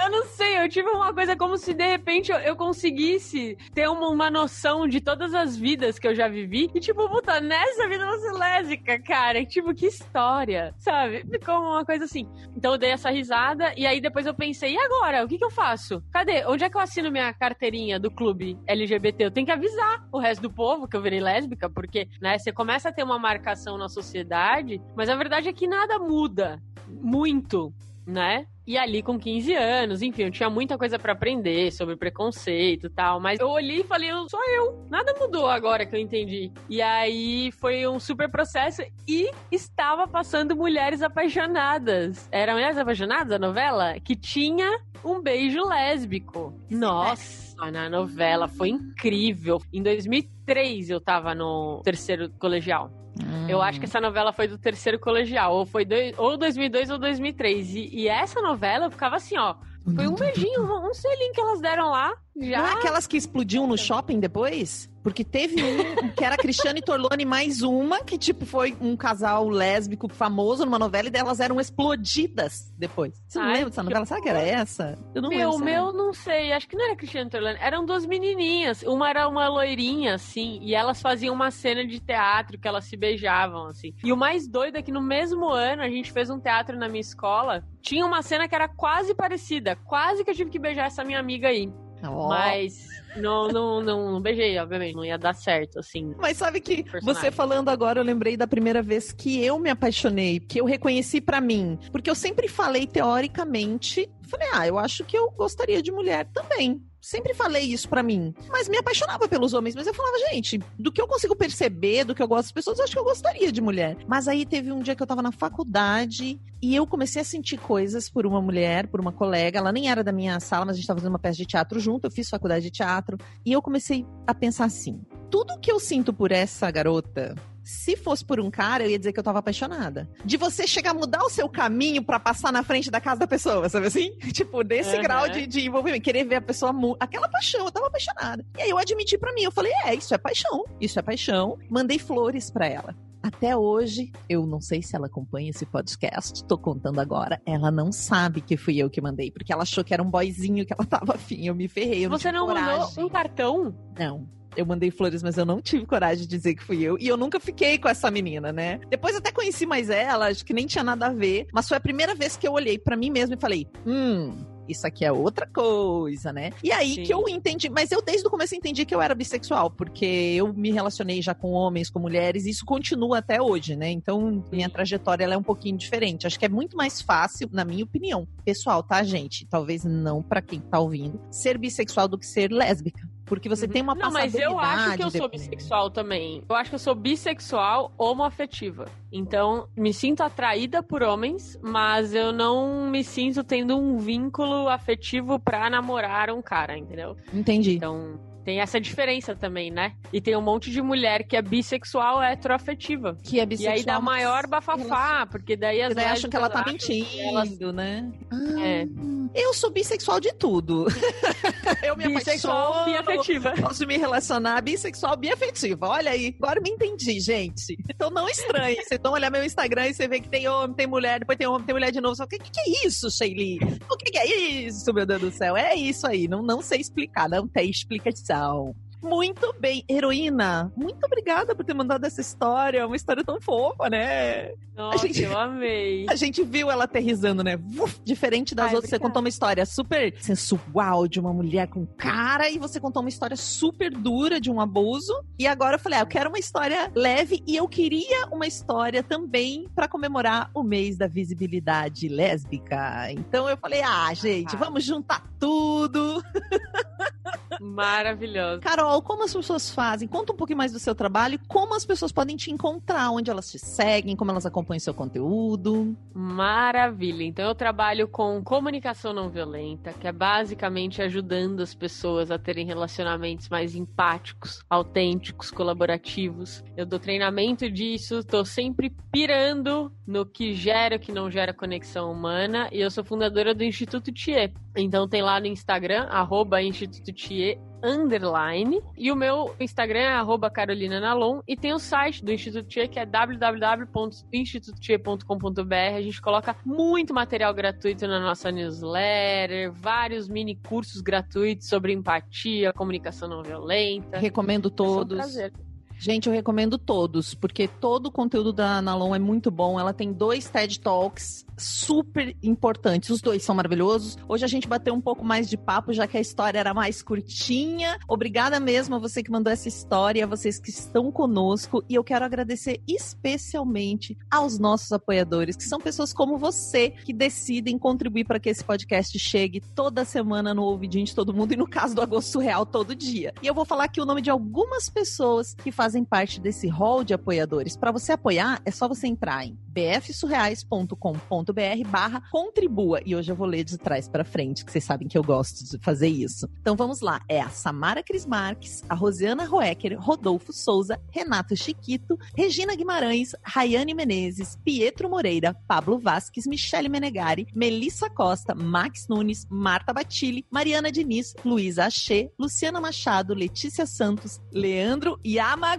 eu 0.03 0.10
não 0.10 0.25
sei, 0.25 0.60
eu 0.63 0.70
tive 0.70 0.89
uma 0.89 1.13
coisa 1.13 1.36
como 1.36 1.58
se 1.58 1.74
de 1.74 1.86
repente 1.86 2.32
eu, 2.32 2.38
eu 2.39 2.56
conseguisse 2.56 3.58
ter 3.74 3.88
uma, 3.89 4.10
uma 4.10 4.29
noção 4.29 4.88
de 4.88 5.01
todas 5.01 5.34
as 5.34 5.58
vidas 5.58 6.00
que 6.00 6.08
eu 6.08 6.15
já 6.15 6.27
vivi. 6.27 6.70
E 6.74 6.79
tipo, 6.79 7.08
puta, 7.10 7.39
nessa 7.39 7.88
vida 7.88 8.06
ser 8.20 8.32
lésbica, 8.34 9.00
cara. 9.00 9.39
E, 9.39 9.46
tipo, 9.46 9.74
que 9.74 9.86
história, 9.86 10.74
sabe? 10.77 11.25
Ficou 11.29 11.56
uma 11.60 11.86
coisa 11.86 12.06
assim. 12.06 12.27
Então 12.56 12.74
eu 12.74 12.77
dei 12.77 12.91
essa 12.91 13.10
risada 13.10 13.74
e 13.75 13.86
aí 13.86 14.01
depois 14.01 14.25
eu 14.25 14.34
pensei, 14.34 14.74
e 14.74 14.77
agora? 14.77 15.24
O 15.24 15.27
que, 15.27 15.38
que 15.38 15.46
eu 15.46 15.51
faço? 15.51 16.03
Cadê? 16.12 16.46
Onde 16.46 16.63
é 16.63 16.70
que 16.70 16.77
eu 16.77 16.82
assino 16.82 17.12
minha 17.12 17.34
carteirinha 17.34 18.00
do 18.00 18.12
clube 18.12 18.58
LGBT? 18.68 19.25
Eu 19.25 19.32
tenho 19.32 19.46
que 19.46 19.51
avisar 19.51 20.08
o 20.12 20.20
resto 20.20 20.41
do 20.41 20.51
povo 20.51 20.88
que 20.88 20.96
eu 20.96 21.01
virei 21.01 21.20
lésbica, 21.20 21.70
porque, 21.70 22.08
né, 22.22 22.38
você 22.38 22.51
começa 22.51 22.89
a 22.89 22.91
ter 22.91 23.03
uma 23.03 23.20
marcação 23.20 23.77
na 23.77 23.89
sociedade, 23.89 24.82
mas 24.96 25.10
a 25.10 25.15
verdade 25.15 25.50
é 25.50 25.53
que 25.53 25.68
nada 25.68 26.00
muda 26.00 26.62
muito, 26.88 27.74
né? 28.06 28.46
E 28.70 28.77
ali 28.77 29.01
com 29.01 29.18
15 29.18 29.51
anos, 29.56 30.01
enfim, 30.03 30.24
eu 30.24 30.32
tinha 30.32 30.48
muita 30.48 30.77
coisa 30.77 31.00
pra 31.00 31.13
aprender 31.13 31.72
sobre 31.72 31.96
preconceito 31.96 32.86
e 32.86 32.89
tal, 32.89 33.20
mas 33.20 33.39
eu 33.39 33.50
olhei 33.50 33.79
e 33.79 33.84
falei, 33.84 34.12
sou 34.29 34.39
eu. 34.48 34.86
Nada 34.91 35.15
mudou 35.20 35.48
agora 35.48 35.88
que 35.88 35.96
eu 35.96 36.00
entendi. 36.00 36.51
E 36.70 36.79
aí 36.79 37.51
foi 37.53 37.88
um 37.88 38.00
super 38.00 38.29
processo 38.29 38.84
e 39.08 39.32
estava 39.51 40.08
passando 40.08 40.56
Mulheres 40.56 41.01
Apaixonadas. 41.01 42.29
Era 42.32 42.53
Mulheres 42.53 42.77
Apaixonadas 42.77 43.32
a 43.32 43.39
novela 43.39 44.00
que 44.00 44.15
tinha 44.15 44.79
um 45.03 45.20
beijo 45.20 45.65
lésbico. 45.68 46.53
Nossa, 46.70 47.72
na 47.72 47.89
novela 47.89 48.48
foi 48.48 48.70
incrível. 48.70 49.60
Em 49.74 49.82
2003 49.82 50.91
eu 50.91 51.01
tava 51.01 51.34
no 51.34 51.82
terceiro 51.84 52.29
colegial. 52.38 52.99
Eu 53.48 53.62
acho 53.62 53.80
que 53.80 53.86
essa 53.86 54.00
novela 54.00 54.32
foi 54.32 54.48
do 54.48 54.58
terceiro 54.58 55.00
colegial, 55.00 55.56
ou 55.56 55.66
foi 55.66 55.86
dois, 55.86 56.14
ou 56.18 56.38
2002 56.38 56.90
ou 56.90 56.98
2003. 56.98 57.76
E, 57.76 57.90
e 57.92 58.08
essa 58.08 58.42
novela 58.42 58.86
eu 58.86 58.92
ficava 58.92 59.16
assim, 59.16 59.38
ó. 59.38 59.56
Foi 59.96 60.08
um 60.08 60.14
beijinho, 60.14 60.62
um, 60.62 60.90
um 60.90 60.94
selinho 60.94 61.34
que 61.34 61.42
elas 61.42 61.62
deram 61.62 61.90
lá. 61.90 62.14
Já. 62.41 62.60
Não 62.60 62.67
é 62.67 62.74
aquelas 62.74 63.08
que 63.08 63.17
explodiam 63.17 63.67
no 63.67 63.77
shopping 63.77 64.19
depois? 64.19 64.89
Porque 65.03 65.24
teve 65.24 65.63
um 65.63 66.10
que 66.10 66.24
era 66.24 66.38
Cristiane 66.38 66.81
Torlone 66.81 67.25
mais 67.25 67.62
uma, 67.62 68.03
que 68.03 68.17
tipo 68.17 68.46
foi 68.46 68.75
um 68.81 68.96
casal 68.98 69.48
lésbico 69.48 70.08
famoso 70.10 70.65
numa 70.65 70.77
novela 70.77 71.08
e 71.08 71.12
delas 71.12 71.39
eram 71.39 71.60
explodidas 71.60 72.74
depois. 72.77 73.22
Você 73.27 73.39
não 73.39 73.46
Ai, 73.46 73.53
lembra 73.53 73.69
dessa 73.69 73.84
novela? 73.84 74.05
Será 74.05 74.22
que 74.22 74.29
era 74.29 74.41
essa? 74.41 74.98
Eu 75.15 75.22
não 75.22 75.29
Meu, 75.29 75.51
lembro. 75.51 75.65
meu, 75.65 75.93
não 75.93 76.13
sei. 76.13 76.51
Acho 76.51 76.67
que 76.67 76.75
não 76.75 76.86
era 76.86 76.96
Cristiane 76.96 77.29
Torlani. 77.29 77.58
Eram 77.62 77.86
duas 77.86 78.05
menininhas. 78.05 78.84
Uma 78.84 79.10
era 79.10 79.27
uma 79.27 79.48
loirinha, 79.48 80.15
assim. 80.15 80.60
E 80.62 80.75
elas 80.75 81.01
faziam 81.01 81.34
uma 81.34 81.50
cena 81.50 81.86
de 81.86 82.00
teatro 82.00 82.60
que 82.60 82.67
elas 82.67 82.86
se 82.86 82.98
beijavam, 82.98 83.67
assim. 83.67 83.93
E 84.03 84.12
o 84.12 84.17
mais 84.17 84.48
doido 84.48 84.77
é 84.77 84.81
que 84.81 84.91
no 84.91 85.01
mesmo 85.01 85.50
ano 85.50 85.81
a 85.81 85.89
gente 85.89 86.12
fez 86.12 86.29
um 86.29 86.39
teatro 86.39 86.77
na 86.77 86.89
minha 86.89 87.01
escola. 87.01 87.63
Tinha 87.81 88.05
uma 88.05 88.22
cena 88.22 88.48
que 88.48 88.55
era 88.55 88.67
quase 88.67 89.15
parecida. 89.15 89.75
Quase 89.75 90.24
que 90.24 90.29
eu 90.29 90.36
tive 90.36 90.50
que 90.50 90.60
beijar 90.60 90.88
essa 90.88 91.03
minha 91.03 91.19
amiga 91.19 91.48
aí. 91.48 91.72
Ó. 92.03 92.29
Mas 92.29 92.88
não, 93.15 93.48
não, 93.48 93.82
não, 93.82 94.12
não 94.13 94.22
beijei, 94.22 94.58
obviamente. 94.60 94.96
Não 94.96 95.06
ia 95.06 95.18
dar 95.18 95.34
certo, 95.34 95.79
assim. 95.79 96.13
Mas 96.18 96.38
sabe 96.38 96.60
que 96.60 96.86
você 97.01 97.32
falando 97.32 97.70
agora, 97.70 98.00
eu 98.00 98.03
lembrei 98.03 98.38
da 98.38 98.48
primeira 98.48 98.82
vez 98.82 99.12
que 99.12 99.44
eu 99.44 99.60
me 99.60 99.70
apaixonei, 99.70 100.39
que 100.39 100.60
eu 100.60 100.65
reconheci 100.65 101.20
pra 101.22 101.41
mim. 101.41 101.77
Porque 101.91 102.10
eu 102.10 102.15
sempre 102.15 102.48
falei 102.48 102.86
teoricamente, 102.88 104.10
falei, 104.27 104.48
ah, 104.53 104.68
eu 104.68 104.77
acho 104.77 105.03
que 105.03 105.18
eu 105.18 105.32
gostaria 105.32 105.82
de 105.82 105.91
mulher 105.91 106.27
também. 106.34 106.82
Sempre 107.01 107.34
falei 107.34 107.63
isso 107.63 107.88
pra 107.88 108.03
mim. 108.03 108.34
Mas 108.50 108.68
me 108.68 108.77
apaixonava 108.77 109.27
pelos 109.27 109.53
homens. 109.53 109.75
Mas 109.75 109.88
eu 109.88 109.94
falava, 109.94 110.18
gente, 110.32 110.60
do 110.77 110.91
que 110.91 111.01
eu 111.01 111.08
consigo 111.08 111.36
perceber, 111.36 112.03
do 112.03 112.13
que 112.13 112.22
eu 112.22 112.27
gosto 112.27 112.46
das 112.46 112.51
pessoas, 112.51 112.77
eu 112.77 112.84
acho 112.84 112.94
que 112.94 113.00
eu 113.00 113.03
gostaria 113.03 113.51
de 113.51 113.62
mulher. 113.62 113.98
Mas 114.08 114.27
aí 114.27 114.46
teve 114.46 114.72
um 114.72 114.82
dia 114.82 114.96
que 114.96 115.01
eu 115.01 115.08
tava 115.08 115.22
na 115.22 115.32
faculdade 115.32 116.39
e 116.62 116.75
eu 116.75 116.86
comecei 116.86 117.22
a 117.22 117.25
sentir 117.25 117.58
coisas 117.58 118.10
por 118.10 118.25
uma 118.25 118.41
mulher, 118.41 118.88
por 118.88 119.00
uma 119.00 119.12
colega. 119.12 119.60
Ela 119.60 119.72
nem 119.72 119.89
era 119.89 120.03
da 120.03 120.12
minha 120.12 120.39
sala, 120.39 120.65
mas 120.65 120.75
a 120.75 120.77
gente 120.77 120.88
tava 120.88 121.00
fazendo 121.00 121.13
uma 121.13 121.20
peça 121.20 121.38
de 121.38 121.46
teatro 121.46 121.79
junto. 121.79 122.06
Eu 122.06 122.12
fiz 122.12 122.29
faculdade 122.29 122.65
de 122.65 122.72
teatro. 122.72 123.18
E 123.46 123.51
eu 123.51 123.62
comecei 123.62 124.06
a 124.27 124.34
pensar 124.34 124.65
assim: 124.65 125.01
tudo 125.29 125.60
que 125.60 125.72
eu 125.72 125.79
sinto 125.79 126.13
por 126.13 126.32
essa 126.32 126.70
garota. 126.70 127.36
Se 127.70 127.96
fosse 127.96 128.26
por 128.26 128.40
um 128.40 128.50
cara, 128.50 128.84
eu 128.84 128.90
ia 128.90 128.98
dizer 128.98 129.14
que 129.14 129.20
eu 129.20 129.24
tava 129.24 129.38
apaixonada. 129.38 130.10
De 130.26 130.38
você 130.38 130.66
chegar 130.66 130.90
a 130.90 130.94
mudar 130.96 131.24
o 131.24 131.30
seu 131.30 131.48
caminho 131.48 132.04
pra 132.04 132.20
passar 132.20 132.52
na 132.52 132.64
frente 132.64 132.90
da 132.90 133.00
casa 133.00 133.20
da 133.20 133.28
pessoa, 133.28 133.70
sabe 133.70 133.86
assim? 133.86 134.12
Tipo, 134.34 134.64
desse 134.64 134.96
Aham. 134.96 135.02
grau 135.04 135.30
de, 135.30 135.46
de 135.46 135.68
envolvimento, 135.68 136.04
querer 136.04 136.24
ver 136.24 136.36
a 136.38 136.42
pessoa 136.42 136.74
aquela 137.00 137.30
paixão, 137.30 137.66
eu 137.66 137.72
tava 137.72 137.86
apaixonada. 137.86 138.44
E 138.58 138.64
aí 138.64 138.70
eu 138.72 138.78
admiti 138.80 139.20
pra 139.20 139.34
mim, 139.34 139.44
eu 139.44 139.52
falei: 139.52 139.72
"É, 139.86 139.94
isso 139.94 140.16
é 140.16 140.18
paixão. 140.18 140.66
Isso 140.82 140.98
é 140.98 141.02
paixão". 141.04 141.60
Mandei 141.70 142.00
flores 142.00 142.50
pra 142.50 142.66
ela. 142.66 142.96
Até 143.22 143.56
hoje, 143.56 144.12
eu 144.30 144.46
não 144.46 144.62
sei 144.62 144.82
se 144.82 144.96
ela 144.96 145.08
acompanha 145.08 145.50
esse 145.50 145.66
podcast, 145.66 146.44
tô 146.46 146.58
contando 146.58 147.00
agora. 147.00 147.42
Ela 147.46 147.70
não 147.70 147.92
sabe 147.92 148.42
que 148.42 148.56
fui 148.56 148.78
eu 148.78 148.90
que 148.90 149.02
mandei, 149.02 149.30
porque 149.30 149.52
ela 149.52 149.64
achou 149.64 149.84
que 149.84 149.94
era 149.94 150.02
um 150.02 150.10
boyzinho 150.10 150.66
que 150.66 150.74
ela 150.74 150.86
tava 150.86 151.16
afim. 151.16 151.46
Eu 151.46 151.54
me 151.54 151.68
ferrei, 151.68 152.06
eu 152.06 152.10
Você 152.10 152.32
não 152.32 152.48
não 152.48 152.56
mandou 152.56 153.06
um 153.06 153.10
cartão? 153.10 153.76
Não. 153.98 154.28
Eu 154.56 154.66
mandei 154.66 154.90
flores, 154.90 155.22
mas 155.22 155.38
eu 155.38 155.46
não 155.46 155.62
tive 155.62 155.86
coragem 155.86 156.24
de 156.24 156.28
dizer 156.28 156.56
que 156.56 156.64
fui 156.64 156.82
eu. 156.82 156.98
E 157.00 157.08
eu 157.08 157.16
nunca 157.16 157.40
fiquei 157.40 157.78
com 157.78 157.88
essa 157.88 158.10
menina, 158.10 158.52
né? 158.52 158.80
Depois 158.90 159.16
até 159.16 159.32
conheci 159.32 159.66
mais 159.66 159.90
ela, 159.90 160.28
acho 160.28 160.44
que 160.44 160.54
nem 160.54 160.66
tinha 160.66 160.84
nada 160.84 161.08
a 161.08 161.14
ver. 161.14 161.48
Mas 161.54 161.68
foi 161.68 161.78
a 161.78 161.82
primeira 161.82 162.16
vez 162.16 162.36
que 162.36 162.48
eu 162.48 162.54
olhei 162.54 162.78
pra 162.78 162.98
mim 162.98 163.12
mesma 163.12 163.36
e 163.36 163.40
falei: 163.40 163.68
hum. 163.86 164.59
Isso 164.70 164.86
aqui 164.86 165.04
é 165.04 165.12
outra 165.12 165.48
coisa, 165.48 166.32
né? 166.32 166.52
E 166.64 166.72
aí 166.72 166.96
Sim. 166.96 167.04
que 167.04 167.14
eu 167.14 167.28
entendi, 167.28 167.70
mas 167.70 167.92
eu 167.92 168.02
desde 168.02 168.28
o 168.28 168.30
começo 168.30 168.56
entendi 168.56 168.86
que 168.86 168.94
eu 168.94 169.02
era 169.02 169.16
bissexual, 169.16 169.72
porque 169.72 170.06
eu 170.06 170.54
me 170.54 170.72
relacionei 170.72 171.22
já 171.22 171.34
com 171.34 171.52
homens, 171.52 171.90
com 171.90 172.00
mulheres, 172.00 172.46
e 172.46 172.52
isso 172.52 172.64
continua 172.66 173.18
até 173.18 173.42
hoje, 173.42 173.76
né? 173.76 173.90
Então, 173.90 174.44
minha 174.52 174.70
trajetória 174.70 175.24
ela 175.24 175.34
é 175.34 175.38
um 175.38 175.44
pouquinho 175.44 175.78
diferente. 175.78 176.28
Acho 176.28 176.38
que 176.38 176.46
é 176.46 176.50
muito 176.50 176.78
mais 176.78 177.02
fácil, 177.02 177.50
na 177.52 177.66
minha 177.66 177.84
opinião, 177.84 178.28
pessoal, 178.46 178.84
tá, 178.84 179.02
gente? 179.02 179.46
Talvez 179.48 179.84
não 179.84 180.22
pra 180.22 180.42
quem 180.42 180.60
tá 180.60 180.80
ouvindo, 180.80 181.20
ser 181.32 181.58
bissexual 181.58 182.08
do 182.08 182.18
que 182.18 182.28
ser 182.28 182.52
lésbica. 182.52 183.09
Porque 183.29 183.48
você 183.48 183.67
tem 183.67 183.83
uma 183.83 183.93
Não, 183.93 184.12
mas 184.12 184.33
eu 184.33 184.57
acho 184.57 184.98
que 184.98 185.03
eu 185.03 185.12
sou 185.12 185.29
bissexual 185.29 185.91
também. 185.91 186.43
Eu 186.50 186.55
acho 186.55 186.71
que 186.71 186.75
eu 186.75 186.79
sou 186.79 186.95
bissexual 186.95 187.93
homoafetiva. 187.95 188.88
Então, 189.12 189.67
me 189.77 189.93
sinto 189.93 190.21
atraída 190.21 190.81
por 190.81 191.03
homens, 191.03 191.57
mas 191.62 192.13
eu 192.15 192.33
não 192.33 192.89
me 192.89 193.03
sinto 193.03 193.43
tendo 193.43 193.77
um 193.77 193.98
vínculo 193.98 194.67
afetivo 194.67 195.39
pra 195.39 195.69
namorar 195.69 196.31
um 196.31 196.41
cara, 196.41 196.75
entendeu? 196.75 197.15
Entendi. 197.31 197.75
Então, 197.75 198.19
tem 198.50 198.60
essa 198.60 198.82
diferença 198.82 199.36
também, 199.36 199.70
né? 199.70 199.94
E 200.12 200.20
tem 200.20 200.36
um 200.36 200.41
monte 200.41 200.72
de 200.72 200.82
mulher 200.82 201.24
que 201.24 201.38
é 201.38 201.41
bissexual 201.41 202.20
heteroafetiva. 202.24 203.15
que 203.24 203.39
é 203.39 203.44
E 203.44 203.46
bissexual. 203.46 203.75
aí 203.77 203.84
dá 203.84 204.00
maior 204.01 204.48
bafafá, 204.48 205.27
porque 205.27 205.56
daí 205.56 205.79
as 205.82 205.89
Porque 205.89 206.01
daí 206.03 206.12
acham 206.12 206.29
que 206.32 206.36
ela 206.36 206.50
tá 206.50 206.63
mentindo, 206.65 207.08
elas- 207.29 207.60
né? 207.75 208.12
É. 208.60 208.88
Eu 209.36 209.53
sou 209.53 209.70
bissexual 209.70 210.20
de 210.20 210.34
tudo. 210.34 210.88
eu 211.84 211.96
me 211.96 212.08
Bissexual 212.08 212.86
biafetiva. 212.86 213.53
Posso 213.62 213.86
me 213.86 213.98
relacionar 213.98 214.60
bissexual 214.63 215.15
biafetiva. 215.15 215.88
Olha 215.88 216.10
aí, 216.10 216.36
agora 216.41 216.60
me 216.60 216.72
entendi, 216.72 217.20
gente. 217.20 217.77
Então 217.88 218.10
não 218.10 218.27
estranhe. 218.27 218.77
Vocês 218.84 219.00
vão 219.00 219.13
olhar 219.13 219.29
meu 219.29 219.46
Instagram 219.46 219.89
e 219.89 219.94
você 219.94 220.08
vê 220.08 220.20
que 220.20 220.27
tem 220.27 220.48
homem, 220.48 220.75
tem 220.75 220.88
mulher, 220.88 221.20
depois 221.20 221.38
tem 221.38 221.46
homem, 221.48 221.63
tem 221.68 221.75
mulher 221.75 221.91
de 221.91 222.01
novo. 222.01 222.15
O 222.24 222.27
que, 222.27 222.39
que 222.39 222.60
é 222.60 222.88
isso, 222.88 223.12
Sheili? 223.12 223.60
O 223.91 223.96
que, 223.96 224.12
que 224.12 224.18
é 224.18 224.25
isso, 224.65 224.91
meu 224.91 225.06
Deus 225.06 225.22
do 225.22 225.32
céu? 225.32 225.56
É 225.56 225.75
isso 225.75 226.08
aí. 226.08 226.27
Não, 226.27 226.41
não 226.41 226.63
sei 226.63 226.79
explicar, 226.82 227.29
não 227.29 227.48
tem 227.48 227.70
explicação. 227.70 228.00
So 228.39 228.74
Muito 229.01 229.56
bem, 229.60 229.84
heroína. 229.89 230.72
Muito 230.75 231.03
obrigada 231.06 231.56
por 231.56 231.63
ter 231.63 231.74
mandado 231.74 232.06
essa 232.06 232.20
história. 232.22 232.86
Uma 232.86 232.96
história 232.96 233.24
tão 233.24 233.39
fofa, 233.39 233.89
né? 233.89 234.51
Nossa, 234.75 235.08
gente- 235.08 235.24
eu 235.24 235.38
amei. 235.38 236.06
A 236.10 236.15
gente 236.15 236.41
viu 236.44 236.70
ela 236.72 236.86
aterrizando, 236.86 237.44
né? 237.44 237.58
Vuf, 237.58 238.00
diferente 238.03 238.56
das 238.56 238.68
Ai, 238.68 238.75
outras, 238.75 238.89
você 238.89 238.96
obrigada. 238.96 239.10
contou 239.10 239.22
uma 239.22 239.27
história 239.29 239.65
super 239.65 240.13
sensual 240.22 241.08
de 241.08 241.20
uma 241.20 241.34
mulher 241.34 241.68
com 241.68 241.86
cara 241.86 242.50
e 242.50 242.58
você 242.58 242.79
contou 242.79 243.01
uma 243.01 243.10
história 243.10 243.36
super 243.36 243.91
dura 243.91 244.39
de 244.39 244.50
um 244.50 244.60
abuso. 244.62 245.13
E 245.38 245.46
agora 245.48 245.75
eu 245.75 245.79
falei, 245.79 246.00
ah, 246.00 246.01
eu 246.03 246.08
quero 246.08 246.29
uma 246.29 246.39
história 246.39 246.89
leve 246.96 247.44
e 247.46 247.56
eu 247.58 247.68
queria 247.68 248.25
uma 248.32 248.48
história 248.48 249.03
também 249.03 249.68
pra 249.75 249.88
comemorar 249.88 250.50
o 250.53 250.63
mês 250.63 250.98
da 250.98 251.08
visibilidade 251.08 252.08
lésbica. 252.08 253.12
Então 253.12 253.50
eu 253.50 253.58
falei, 253.58 253.82
ah, 253.82 254.13
gente, 254.13 254.56
Ah. 254.56 254.60
vamos 254.60 254.84
juntar 254.86 255.24
tudo. 255.38 256.24
Maravilhoso. 257.60 258.62
Carol, 258.62 258.88
como 259.01 259.24
as 259.24 259.34
pessoas 259.34 259.69
fazem? 259.69 260.08
Conta 260.08 260.34
um 260.34 260.36
pouquinho 260.36 260.58
mais 260.58 260.72
do 260.72 260.79
seu 260.79 260.96
trabalho 260.96 261.39
como 261.48 261.75
as 261.75 261.86
pessoas 261.86 262.12
podem 262.12 262.36
te 262.36 262.51
encontrar, 262.51 263.12
onde 263.12 263.29
elas 263.29 263.50
te 263.50 263.60
seguem, 263.60 264.15
como 264.15 264.31
elas 264.31 264.46
acompanham 264.46 264.79
seu 264.79 264.93
conteúdo. 264.93 265.96
Maravilha. 266.13 267.24
Então 267.24 267.46
eu 267.46 267.55
trabalho 267.55 268.08
com 268.08 268.43
comunicação 268.43 269.13
não 269.13 269.29
violenta, 269.29 269.93
que 269.93 270.08
é 270.08 270.12
basicamente 270.12 271.01
ajudando 271.01 271.62
as 271.62 271.74
pessoas 271.74 272.31
a 272.31 272.39
terem 272.39 272.65
relacionamentos 272.65 273.50
mais 273.50 273.75
empáticos, 273.75 274.63
autênticos, 274.69 275.51
colaborativos. 275.51 276.63
Eu 276.75 276.86
dou 276.86 277.00
treinamento 277.00 277.69
disso, 277.69 278.24
tô 278.24 278.43
sempre 278.43 278.89
pirando 279.12 279.91
no 280.05 280.25
que 280.25 280.53
gera 280.53 280.96
e 280.96 280.98
o 280.98 281.00
que 281.00 281.12
não 281.12 281.29
gera 281.29 281.53
conexão 281.53 282.12
humana, 282.12 282.67
e 282.72 282.81
eu 282.81 282.89
sou 282.89 283.03
fundadora 283.03 283.53
do 283.53 283.63
Instituto 283.63 284.12
Thier. 284.12 284.51
Então 284.75 285.08
tem 285.08 285.22
lá 285.22 285.39
no 285.39 285.48
Instagram, 285.48 286.08
arroba 286.10 286.62
Instituto 286.62 287.13
Thier, 287.13 287.60
underline. 287.83 288.81
E 288.98 289.12
o 289.12 289.15
meu 289.15 289.53
Instagram 289.59 290.00
é 290.00 290.13
arroba 290.13 290.50
Carolina 290.50 291.00
Nalon. 291.00 291.41
E 291.48 291.55
tem 291.55 291.74
o 291.74 291.79
site 291.79 292.24
do 292.24 292.31
Instituto 292.31 292.67
Tchê, 292.67 292.88
que 292.88 293.00
é 293.00 293.05
www.institutotchê.com.br. 293.05 295.95
A 295.95 296.01
gente 296.01 296.21
coloca 296.21 296.55
muito 296.65 297.13
material 297.13 297.53
gratuito 297.53 298.07
na 298.07 298.19
nossa 298.19 298.51
newsletter, 298.51 299.71
vários 299.71 300.27
mini 300.27 300.55
cursos 300.67 301.01
gratuitos 301.01 301.67
sobre 301.67 301.93
empatia, 301.93 302.74
comunicação 302.74 303.29
não 303.29 303.43
violenta. 303.43 304.17
Recomendo 304.17 304.67
É 304.67 304.69
só 304.69 304.74
um 304.83 304.86
todos. 304.95 305.17
prazer. 305.17 305.53
Gente, 306.00 306.27
eu 306.27 306.34
recomendo 306.34 306.77
todos, 306.77 307.34
porque 307.34 307.68
todo 307.68 308.06
o 308.06 308.12
conteúdo 308.12 308.53
da 308.53 308.77
Analon 308.77 309.13
é 309.13 309.20
muito 309.20 309.51
bom. 309.51 309.77
Ela 309.77 309.94
tem 309.94 310.13
dois 310.13 310.50
TED 310.50 310.79
Talks 310.79 311.46
super 311.58 312.34
importantes. 312.41 313.10
Os 313.10 313.22
dois 313.22 313.44
são 313.44 313.53
maravilhosos. 313.53 314.18
Hoje 314.27 314.46
a 314.46 314.48
gente 314.48 314.65
bateu 314.65 314.94
um 314.94 315.01
pouco 315.01 315.25
mais 315.25 315.50
de 315.50 315.58
papo, 315.58 315.91
já 315.91 316.08
que 316.08 316.18
a 316.18 316.22
história 316.22 316.58
era 316.58 316.74
mais 316.74 317.01
curtinha. 317.01 318.00
Obrigada 318.08 318.60
mesmo 318.60 318.96
a 318.96 319.00
você 319.00 319.22
que 319.22 319.29
mandou 319.29 319.51
essa 319.51 319.68
história, 319.68 320.24
a 320.24 320.27
vocês 320.27 320.58
que 320.58 320.70
estão 320.70 321.12
conosco. 321.12 321.84
E 321.89 321.96
eu 321.96 322.03
quero 322.03 322.24
agradecer 322.24 322.82
especialmente 322.88 324.18
aos 324.32 324.58
nossos 324.58 324.91
apoiadores, 324.94 325.58
que 325.58 325.65
são 325.65 325.79
pessoas 325.79 326.13
como 326.13 326.38
você, 326.38 326.91
que 326.91 327.12
decidem 327.12 327.77
contribuir 327.77 328.25
para 328.25 328.39
que 328.39 328.50
esse 328.50 328.63
podcast 328.63 329.20
chegue 329.20 329.60
toda 329.75 330.06
semana 330.06 330.53
no 330.53 330.63
ouvidinho 330.63 331.06
de 331.06 331.13
todo 331.13 331.34
mundo. 331.34 331.53
E 331.53 331.58
no 331.58 331.68
caso 331.68 331.94
do 331.94 332.01
Agosto 332.01 332.32
Surreal, 332.32 332.65
todo 332.65 332.96
dia. 332.96 333.34
E 333.41 333.48
eu 333.48 333.53
vou 333.53 333.65
falar 333.65 333.84
aqui 333.84 334.00
o 334.00 334.06
nome 334.06 334.22
de 334.22 334.29
algumas 334.29 334.89
pessoas 334.89 335.53
que 335.56 335.72
fazem 335.72 335.88
parte 336.03 336.39
desse 336.39 336.67
hall 336.67 337.03
de 337.03 337.13
apoiadores. 337.13 337.75
Para 337.75 337.91
você 337.91 338.12
apoiar, 338.12 338.62
é 338.65 338.72
só 338.72 338.88
você 338.88 339.08
entrar 339.08 339.46
em 339.46 339.58
bfsurreais.com.br 339.67 341.89
barra 341.89 342.24
contribua. 342.31 343.01
E 343.05 343.15
hoje 343.15 343.31
eu 343.31 343.36
vou 343.36 343.48
ler 343.48 343.63
de 343.63 343.77
trás 343.77 344.08
para 344.08 344.24
frente, 344.24 344.65
que 344.65 344.72
vocês 344.72 344.84
sabem 344.84 345.08
que 345.08 345.17
eu 345.17 345.24
gosto 345.24 345.63
de 345.63 345.77
fazer 345.84 346.08
isso. 346.08 346.50
Então 346.60 346.75
vamos 346.75 347.01
lá. 347.01 347.22
É 347.27 347.39
a 347.39 347.50
Samara 347.50 348.03
Cris 348.03 348.25
Marques, 348.25 348.84
a 348.89 348.96
Rosiana 348.96 349.46
Roecker, 349.46 349.98
Rodolfo 350.00 350.51
Souza, 350.51 351.00
Renato 351.10 351.55
Chiquito, 351.55 352.17
Regina 352.36 352.75
Guimarães, 352.75 353.36
Rayane 353.43 353.93
Menezes, 353.93 354.58
Pietro 354.63 355.10
Moreira, 355.10 355.55
Pablo 355.67 356.00
Vasques, 356.00 356.48
Michele 356.48 356.89
Menegari, 356.89 357.48
Melissa 357.55 358.10
Costa, 358.10 358.53
Max 358.53 359.08
Nunes, 359.08 359.48
Marta 359.50 359.93
Batilli, 359.93 360.46
Mariana 360.51 360.91
Diniz, 360.91 361.34
Luísa 361.46 361.86
Achê, 361.86 362.31
Luciana 362.38 362.81
Machado, 362.81 363.34
Letícia 363.34 363.86
Santos, 363.86 364.39
Leandro 364.51 365.19
Yamaguchi, 365.25 365.78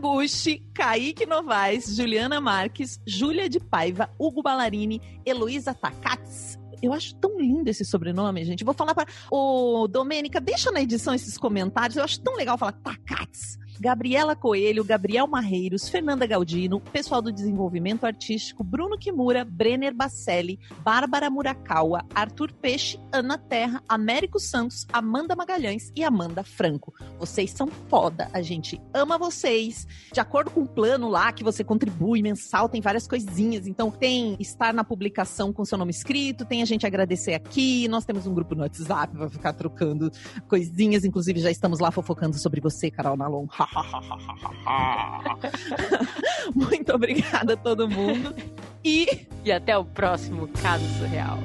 Kaique 0.75 1.27
Novaes, 1.27 1.95
Juliana 1.95 2.41
Marques, 2.41 3.01
Júlia 3.07 3.49
de 3.49 3.61
Paiva, 3.61 4.11
Hugo 4.19 4.43
Ballarini, 4.43 5.01
Heloísa 5.25 5.75
Takats. 5.75 6.59
Eu 6.83 6.93
acho 6.95 7.15
tão 7.17 7.39
lindo 7.39 7.69
esse 7.69 7.85
sobrenome, 7.85 8.45
gente. 8.45 8.65
Vou 8.65 8.73
falar 8.73 8.95
para 8.95 9.07
o 9.31 9.87
Domênica, 9.87 10.41
deixa 10.41 10.71
na 10.71 10.81
edição 10.81 11.15
esses 11.15 11.37
comentários. 11.37 11.97
Eu 11.97 12.05
acho 12.05 12.21
tão 12.23 12.35
legal 12.37 12.57
falar 12.57 12.73
Takats. 12.73 13.60
Gabriela 13.81 14.37
Coelho, 14.37 14.85
Gabriel 14.85 15.27
Marreiros, 15.27 15.89
Fernanda 15.89 16.27
Galdino, 16.27 16.81
pessoal 16.81 17.23
do 17.23 17.33
desenvolvimento 17.33 18.05
artístico, 18.05 18.63
Bruno 18.63 18.99
Kimura, 18.99 19.43
Brenner 19.43 19.95
Bacelli, 19.95 20.61
Bárbara 20.85 21.31
Murakawa, 21.31 22.05
Arthur 22.15 22.53
Peixe, 22.53 23.01
Ana 23.11 23.39
Terra, 23.39 23.83
Américo 23.89 24.39
Santos, 24.39 24.87
Amanda 24.93 25.35
Magalhães 25.35 25.91
e 25.97 26.05
Amanda 26.05 26.45
Franco. 26.45 26.93
Vocês 27.19 27.53
são 27.53 27.69
foda, 27.89 28.29
a 28.35 28.43
gente 28.43 28.79
ama 28.93 29.17
vocês. 29.17 29.87
De 30.13 30.21
acordo 30.21 30.51
com 30.51 30.61
o 30.61 30.69
plano 30.69 31.09
lá 31.09 31.33
que 31.33 31.43
você 31.43 31.65
contribui 31.65 32.21
mensal, 32.21 32.69
tem 32.69 32.83
várias 32.83 33.09
coisinhas. 33.09 33.67
Então 33.67 33.91
tem 33.91 34.37
estar 34.39 34.75
na 34.75 34.85
publicação 34.85 35.55
com 35.55 35.65
seu 35.65 35.79
nome 35.79 35.91
escrito, 35.91 36.45
tem 36.45 36.61
a 36.61 36.67
gente 36.67 36.87
agradecer 36.87 37.33
aqui, 37.33 37.89
nós 37.89 38.05
temos 38.05 38.27
um 38.27 38.35
grupo 38.35 38.55
no 38.55 38.61
WhatsApp 38.61 39.17
para 39.17 39.31
ficar 39.31 39.55
trocando 39.55 40.11
coisinhas, 40.47 41.03
inclusive 41.03 41.41
já 41.41 41.51
estamos 41.51 41.81
lá 41.81 41.91
fofocando 41.91 42.37
sobre 42.37 42.61
você, 42.61 42.91
Carol 42.91 43.17
Nalon. 43.17 43.47
Muito 46.55 46.93
obrigada 46.93 47.55
a 47.55 47.57
todo 47.57 47.89
mundo. 47.89 48.35
E 48.85 49.27
E 49.45 49.53
até 49.53 49.77
o 49.77 49.85
próximo 49.85 50.49
Caso 50.49 50.85
Surreal. 50.99 51.39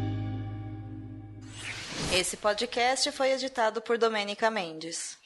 Esse 2.13 2.37
podcast 2.37 3.11
foi 3.11 3.31
editado 3.31 3.81
por 3.81 3.97
Domênica 3.97 4.49
Mendes. 4.49 5.17